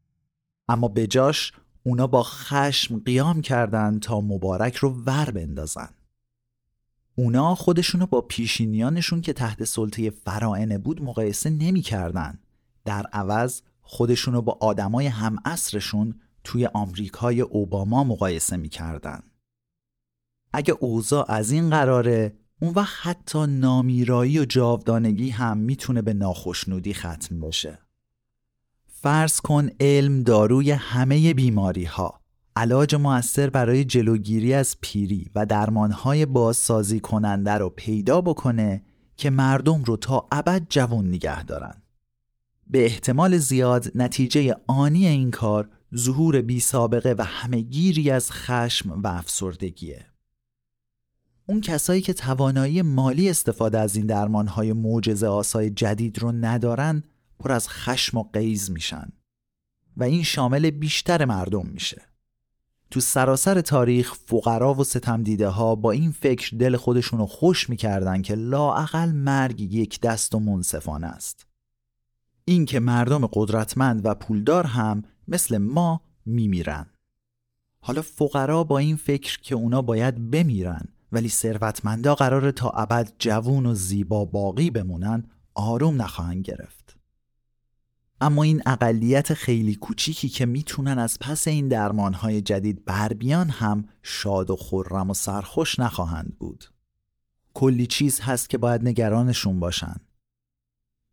اما 0.68 0.88
به 0.88 1.06
جاش 1.06 1.52
اونا 1.82 2.06
با 2.06 2.22
خشم 2.22 2.98
قیام 2.98 3.40
کردن 3.40 3.98
تا 3.98 4.20
مبارک 4.20 4.76
رو 4.76 4.90
ور 4.90 5.30
بندازن 5.30 5.88
اونا 7.14 7.54
خودشونو 7.54 8.06
با 8.06 8.20
پیشینیانشون 8.20 9.20
که 9.20 9.32
تحت 9.32 9.64
سلطه 9.64 10.10
فرائنه 10.10 10.78
بود 10.78 11.02
مقایسه 11.02 11.50
نمی‌کردن. 11.50 12.38
در 12.84 13.06
عوض 13.06 13.62
خودشونو 13.82 14.42
با 14.42 14.58
آدمای 14.60 15.06
هم 15.06 15.36
اصرشون 15.44 16.20
توی 16.44 16.66
آمریکای 16.66 17.40
اوباما 17.40 18.04
مقایسه 18.04 18.56
می‌کردن. 18.56 19.22
اگه 20.52 20.74
اوضاع 20.80 21.30
از 21.30 21.50
این 21.50 21.70
قراره 21.70 22.36
اون 22.60 22.72
وقت 22.74 22.96
حتی 23.00 23.46
نامیرایی 23.46 24.38
و 24.38 24.44
جاودانگی 24.44 25.30
هم 25.30 25.58
می‌تونه 25.58 26.02
به 26.02 26.14
ناخشنودی 26.14 26.94
ختم 26.94 27.40
بشه. 27.40 27.78
فرض 28.86 29.40
کن 29.40 29.68
علم 29.80 30.22
داروی 30.22 30.70
همه 30.70 31.34
بیماری 31.34 31.84
ها 31.84 32.20
علاج 32.56 32.94
موثر 32.94 33.50
برای 33.50 33.84
جلوگیری 33.84 34.54
از 34.54 34.76
پیری 34.80 35.30
و 35.34 35.46
درمانهای 35.46 36.26
بازسازی 36.26 37.00
کننده 37.00 37.52
رو 37.52 37.68
پیدا 37.68 38.20
بکنه 38.20 38.82
که 39.16 39.30
مردم 39.30 39.84
رو 39.84 39.96
تا 39.96 40.26
ابد 40.32 40.66
جوان 40.68 41.08
نگه 41.08 41.44
دارن. 41.44 41.82
به 42.66 42.84
احتمال 42.84 43.38
زیاد 43.38 43.92
نتیجه 43.94 44.56
آنی 44.66 45.06
این 45.06 45.30
کار 45.30 45.68
ظهور 45.96 46.42
بی 46.42 46.60
سابقه 46.60 47.14
و 47.18 47.24
همهگیری 47.24 48.10
از 48.10 48.32
خشم 48.32 49.00
و 49.02 49.06
افسردگیه. 49.06 50.06
اون 51.48 51.60
کسایی 51.60 52.00
که 52.00 52.12
توانایی 52.12 52.82
مالی 52.82 53.30
استفاده 53.30 53.78
از 53.78 53.96
این 53.96 54.06
درمانهای 54.06 54.72
معجزه 54.72 55.26
آسای 55.26 55.70
جدید 55.70 56.18
رو 56.18 56.32
ندارن 56.32 57.02
پر 57.38 57.52
از 57.52 57.68
خشم 57.68 58.18
و 58.18 58.22
قیز 58.32 58.70
میشن 58.70 59.08
و 59.96 60.04
این 60.04 60.22
شامل 60.22 60.70
بیشتر 60.70 61.24
مردم 61.24 61.66
میشه. 61.66 62.02
تو 62.90 63.00
سراسر 63.00 63.60
تاریخ 63.60 64.14
فقرا 64.14 64.74
و 64.74 64.84
ستم 64.84 65.22
دیده 65.22 65.48
ها 65.48 65.74
با 65.74 65.90
این 65.90 66.12
فکر 66.12 66.56
دل 66.56 66.76
خودشون 66.76 67.18
رو 67.18 67.26
خوش 67.26 67.70
می‌کردن 67.70 68.22
که 68.22 68.34
لاعقل 68.34 69.12
مرگ 69.12 69.60
یک 69.60 70.00
دست 70.00 70.34
و 70.34 70.40
منصفانه 70.40 71.06
است. 71.06 71.46
این 72.44 72.64
که 72.64 72.80
مردم 72.80 73.26
قدرتمند 73.26 74.00
و 74.04 74.14
پولدار 74.14 74.66
هم 74.66 75.02
مثل 75.28 75.58
ما 75.58 76.00
میمیرن. 76.26 76.86
حالا 77.80 78.02
فقرا 78.02 78.64
با 78.64 78.78
این 78.78 78.96
فکر 78.96 79.40
که 79.40 79.54
اونا 79.54 79.82
باید 79.82 80.30
بمیرن 80.30 80.88
ولی 81.16 81.28
ثروتمندا 81.28 82.14
قرار 82.14 82.50
تا 82.50 82.70
ابد 82.70 83.12
جوون 83.18 83.66
و 83.66 83.74
زیبا 83.74 84.24
باقی 84.24 84.70
بمونن 84.70 85.24
آروم 85.54 86.02
نخواهند 86.02 86.44
گرفت. 86.44 86.96
اما 88.20 88.42
این 88.42 88.62
اقلیت 88.66 89.34
خیلی 89.34 89.74
کوچیکی 89.74 90.28
که 90.28 90.46
می‌تونن 90.46 90.98
از 90.98 91.18
پس 91.18 91.48
این 91.48 91.68
درمانهای 91.68 92.40
جدید 92.40 92.84
بربیان 92.84 93.48
هم 93.48 93.84
شاد 94.02 94.50
و 94.50 94.56
خرم 94.56 95.10
و 95.10 95.14
سرخوش 95.14 95.78
نخواهند 95.78 96.36
بود. 96.38 96.64
کلی 97.54 97.86
چیز 97.86 98.20
هست 98.20 98.50
که 98.50 98.58
باید 98.58 98.88
نگرانشون 98.88 99.60
باشن. 99.60 99.96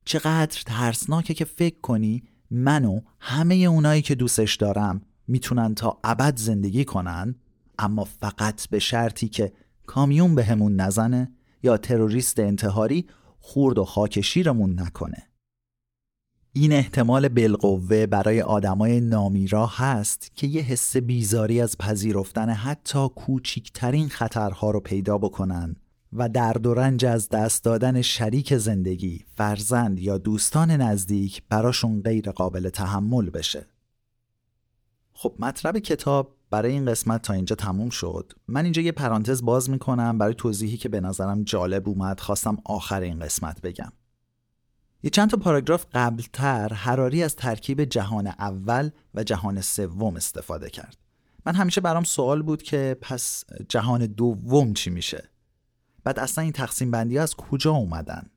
چقدر 0.06 0.62
ترسناکه 0.66 1.34
که 1.34 1.46
فکر 1.46 1.80
کنی 1.82 2.24
من 2.52 2.86
و 2.86 3.02
همه 3.20 3.56
اونایی 3.56 4.02
که 4.02 4.16
دوستش 4.16 4.56
دارم 4.56 5.02
می‌تونن 5.28 5.76
تا 5.76 6.00
ابد 6.04 6.38
زندگی 6.38 6.86
کنن 6.86 7.36
اما 7.80 8.04
فقط 8.04 8.68
به 8.70 8.80
شرطی 8.80 9.28
که 9.28 9.54
کامیون 9.86 10.36
بهمون 10.36 10.78
به 10.78 10.84
نزنه 10.84 11.32
یا 11.63 11.78
تروریست 11.78 12.39
انتحاری 12.39 13.08
خورد 13.39 13.78
و 13.78 13.86
خاک 13.86 14.22
شیرمون 14.22 14.80
نکنه 14.80 15.28
این 16.54 16.74
احتمال 16.74 17.28
بالقوه 17.28 18.06
برای 18.06 18.41
آدمای 18.41 19.02
نامیرا 19.02 19.65
هست 19.65 20.32
که 20.36 20.48
یه 20.48 20.62
حس 20.62 20.98
بیزاری 20.98 21.62
از 21.62 21.78
پذیرفتن 21.78 22.50
حتی 22.50 23.10
کوچیکترین 23.15 24.10
خطرها 24.10 24.72
رو 24.72 24.80
پیدا 24.80 25.17
بکنن 25.17 25.76
و 26.13 26.30
درد 26.30 26.65
و 26.65 26.74
رنج 26.74 27.06
از 27.06 27.30
دست 27.30 27.63
دادن 27.63 28.02
شریک 28.02 28.58
زندگی، 28.58 29.26
فرزند 29.36 30.00
یا 30.00 30.17
دوستان 30.17 30.72
نزدیک 30.72 31.43
براشون 31.50 32.02
غیر 32.02 32.32
قابل 32.32 32.69
تحمل 32.69 33.30
بشه. 33.30 33.65
خب 35.13 35.36
مطلب 35.39 35.80
کتاب 35.80 36.36
برای 36.54 36.72
این 36.72 36.86
قسمت 36.86 37.22
تا 37.22 37.34
اینجا 37.34 37.56
تموم 37.56 37.89
شد. 37.89 38.34
من 38.48 38.63
اینجا 38.63 38.82
یه 38.82 38.92
پرانتز 38.92 39.46
باز 39.46 39.70
می‌کنم 39.70 40.18
برای 40.18 40.34
توضیحی 40.34 40.78
که 40.78 40.89
به 40.89 41.02
نظرم 41.02 41.44
جالب 41.44 41.89
اومد. 41.89 42.20
خواستم 42.20 42.58
آخر 42.66 43.02
این 43.02 43.20
قسمت 43.20 43.62
بگم. 43.62 43.92
یه 45.04 45.10
چند 45.10 45.30
تا 45.30 45.38
پاراگراف 45.38 45.86
قبلتر 45.94 46.74
حراری 46.74 47.24
از 47.24 47.36
ترکیب 47.36 47.84
جهان 47.84 48.28
اول 48.28 48.89
و 49.16 49.24
جهان 49.24 49.62
سوم 49.62 50.16
استفاده 50.16 50.70
کرد. 50.70 50.98
من 51.46 51.56
همیشه 51.56 51.82
برام 51.82 52.04
سوال 52.04 52.42
بود 52.42 52.63
که 52.63 52.98
پس 53.02 53.44
جهان 53.70 54.06
دوم 54.06 54.74
چی 54.74 54.89
میشه؟ 54.89 55.30
بعد 56.04 56.20
اصلا 56.20 56.44
این 56.44 56.54
تقسیم 56.54 56.92
بندی 56.92 57.18
از 57.18 57.36
کجا 57.36 57.72
اومدن؟ 57.72 58.30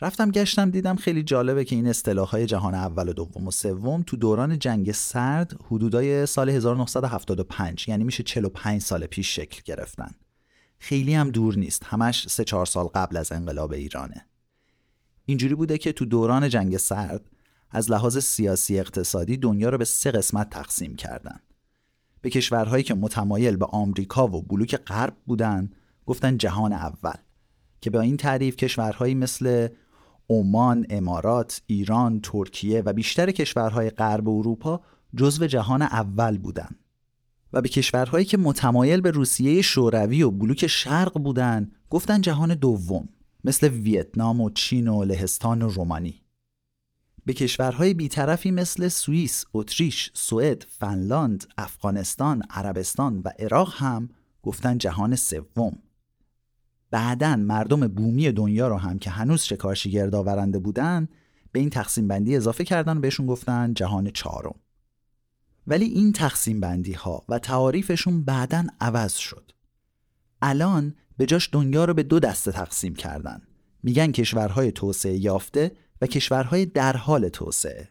رفتم 0.00 0.30
گشتم 0.30 0.70
دیدم 0.70 0.96
خیلی 0.96 1.22
جالبه 1.22 1.64
که 1.64 1.76
این 1.76 1.86
اصطلاح 1.86 2.28
های 2.28 2.46
جهان 2.46 2.74
اول 2.74 3.08
و 3.08 3.12
دوم 3.12 3.46
و 3.46 3.50
سوم 3.50 4.02
تو 4.02 4.16
دوران 4.16 4.58
جنگ 4.58 4.92
سرد 4.92 5.56
حدودای 5.66 6.26
سال 6.26 6.48
1975 6.48 7.88
یعنی 7.88 8.04
میشه 8.04 8.22
45 8.22 8.82
سال 8.82 9.06
پیش 9.06 9.36
شکل 9.36 9.60
گرفتن. 9.64 10.10
خیلی 10.78 11.14
هم 11.14 11.30
دور 11.30 11.56
نیست 11.58 11.84
همش 11.84 12.28
سه 12.28 12.44
چهار 12.44 12.66
سال 12.66 12.86
قبل 12.86 13.16
از 13.16 13.32
انقلاب 13.32 13.72
ایرانه. 13.72 14.26
اینجوری 15.24 15.54
بوده 15.54 15.78
که 15.78 15.92
تو 15.92 16.04
دوران 16.04 16.48
جنگ 16.48 16.76
سرد 16.76 17.30
از 17.70 17.90
لحاظ 17.90 18.18
سیاسی 18.18 18.78
اقتصادی 18.78 19.36
دنیا 19.36 19.68
رو 19.68 19.78
به 19.78 19.84
سه 19.84 20.10
قسمت 20.10 20.50
تقسیم 20.50 20.96
کردن. 20.96 21.40
به 22.20 22.30
کشورهایی 22.30 22.84
که 22.84 22.94
متمایل 22.94 23.56
به 23.56 23.66
آمریکا 23.66 24.28
و 24.28 24.42
بلوک 24.42 24.76
غرب 24.76 25.16
بودن 25.26 25.70
گفتن 26.06 26.36
جهان 26.38 26.72
اول 26.72 27.16
که 27.80 27.90
با 27.90 28.00
این 28.00 28.16
تعریف 28.16 28.56
کشورهایی 28.56 29.14
مثل 29.14 29.68
عمان، 30.30 30.86
امارات، 30.90 31.62
ایران، 31.66 32.20
ترکیه 32.20 32.82
و 32.82 32.92
بیشتر 32.92 33.30
کشورهای 33.30 33.90
غرب 33.90 34.28
اروپا 34.28 34.80
جزو 35.16 35.46
جهان 35.46 35.82
اول 35.82 36.38
بودند. 36.38 36.78
و 37.52 37.60
به 37.62 37.68
کشورهایی 37.68 38.24
که 38.24 38.36
متمایل 38.36 39.00
به 39.00 39.10
روسیه 39.10 39.62
شوروی 39.62 40.22
و 40.22 40.30
بلوک 40.30 40.66
شرق 40.66 41.18
بودند 41.18 41.72
گفتن 41.90 42.20
جهان 42.20 42.54
دوم 42.54 43.08
مثل 43.44 43.68
ویتنام 43.68 44.40
و 44.40 44.50
چین 44.50 44.88
و 44.88 45.04
لهستان 45.04 45.62
و 45.62 45.68
رومانی 45.68 46.22
به 47.26 47.32
کشورهای 47.32 47.94
بیطرفی 47.94 48.50
مثل 48.50 48.88
سوئیس، 48.88 49.44
اتریش، 49.54 50.10
سوئد، 50.14 50.66
فنلاند، 50.68 51.46
افغانستان، 51.58 52.42
عربستان 52.50 53.22
و 53.24 53.30
عراق 53.38 53.74
هم 53.76 54.08
گفتن 54.42 54.78
جهان 54.78 55.16
سوم 55.16 55.78
بعدا 56.90 57.36
مردم 57.36 57.88
بومی 57.88 58.32
دنیا 58.32 58.68
رو 58.68 58.76
هم 58.76 58.98
که 58.98 59.10
هنوز 59.10 59.42
شکارچی 59.42 59.90
گردآورنده 59.90 60.58
بودن 60.58 61.08
به 61.52 61.60
این 61.60 61.70
تقسیم 61.70 62.08
بندی 62.08 62.36
اضافه 62.36 62.64
کردن 62.64 62.96
و 62.96 63.00
بهشون 63.00 63.26
گفتن 63.26 63.74
جهان 63.74 64.10
چهارم. 64.10 64.54
ولی 65.66 65.84
این 65.84 66.12
تقسیم 66.12 66.60
بندی 66.60 66.92
ها 66.92 67.24
و 67.28 67.38
تعاریفشون 67.38 68.24
بعدا 68.24 68.66
عوض 68.80 69.14
شد. 69.14 69.52
الان 70.42 70.94
به 71.16 71.26
جاش 71.26 71.48
دنیا 71.52 71.84
رو 71.84 71.94
به 71.94 72.02
دو 72.02 72.20
دسته 72.20 72.52
تقسیم 72.52 72.94
کردن. 72.94 73.42
میگن 73.82 74.12
کشورهای 74.12 74.72
توسعه 74.72 75.16
یافته 75.16 75.72
و 76.00 76.06
کشورهای 76.06 76.66
در 76.66 76.96
حال 76.96 77.28
توسعه. 77.28 77.88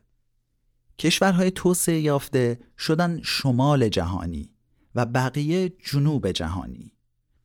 کشورهای 1.00 1.52
توسعه 1.52 2.00
یافته 2.00 2.60
شدن 2.78 3.20
شمال 3.24 3.90
جهانی 3.90 4.50
و 4.96 5.06
بقیه 5.06 5.70
جنوب 5.70 6.32
جهانی. 6.32 6.95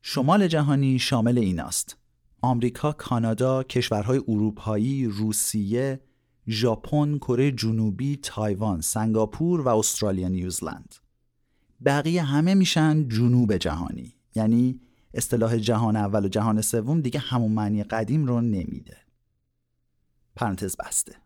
شمال 0.03 0.49
جهانی 0.49 0.99
شامل 0.99 1.39
ایناست 1.39 1.97
آمریکا، 2.43 2.93
کانادا، 2.93 3.63
کشورهای 3.63 4.21
اروپایی، 4.29 5.07
روسیه، 5.07 6.01
ژاپن، 6.49 7.19
کره 7.19 7.53
جنوبی، 7.53 8.17
تایوان، 8.17 8.81
سنگاپور 8.81 9.61
و 9.61 9.69
استرالیا 9.69 10.29
نیوزلند. 10.29 10.95
بقیه 11.85 12.23
همه 12.23 12.55
میشن 12.55 13.09
جنوب 13.09 13.57
جهانی. 13.57 14.15
یعنی 14.35 14.81
اصطلاح 15.15 15.57
جهان 15.57 15.97
اول 15.97 16.25
و 16.25 16.29
جهان 16.29 16.61
سوم 16.61 17.01
دیگه 17.01 17.21
همون 17.21 17.53
معنی 17.53 17.83
قدیم 17.83 18.27
رو 18.27 18.41
نمیده. 18.41 18.97
پرانتز 20.37 20.77
بسته. 20.77 21.17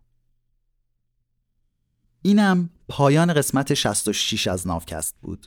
اینم 2.22 2.70
پایان 2.88 3.32
قسمت 3.32 3.74
66 3.74 4.46
از 4.46 4.66
نافکست 4.66 5.14
بود. 5.22 5.46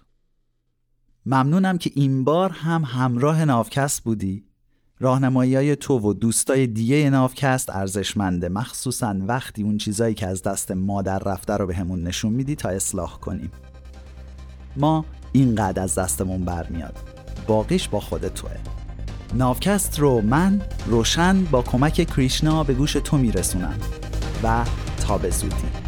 ممنونم 1.29 1.77
که 1.77 1.91
این 1.95 2.23
بار 2.23 2.49
هم 2.49 2.83
همراه 2.83 3.45
نافکست 3.45 4.03
بودی. 4.03 4.43
راهنمایی 4.99 5.55
های 5.55 5.75
تو 5.75 5.99
و 5.99 6.13
دوستای 6.13 6.67
دیگه 6.67 7.09
نافکست 7.09 7.69
ارزشمنده. 7.69 8.49
مخصوصا 8.49 9.15
وقتی 9.27 9.63
اون 9.63 9.77
چیزایی 9.77 10.13
که 10.13 10.27
از 10.27 10.43
دست 10.43 10.71
مادر 10.71 11.19
رفته 11.19 11.53
رو 11.53 11.67
به 11.67 11.83
نشون 11.83 12.33
میدی 12.33 12.55
تا 12.55 12.69
اصلاح 12.69 13.19
کنیم. 13.19 13.51
ما 14.77 15.05
اینقدر 15.31 15.83
از 15.83 15.95
دستمون 15.95 16.45
برمیاد. 16.45 16.97
باقیش 17.47 17.87
با 17.87 17.99
خود 17.99 18.27
توه. 18.27 18.51
نافکست 19.33 19.99
رو 19.99 20.21
من 20.21 20.61
روشن 20.85 21.43
با 21.43 21.61
کمک 21.61 21.93
کریشنا 22.15 22.63
به 22.63 22.73
گوش 22.73 22.93
تو 22.93 23.17
میرسونم. 23.17 23.79
و 24.43 24.65
تا 25.01 25.17
به 25.17 25.29
زودی. 25.29 25.86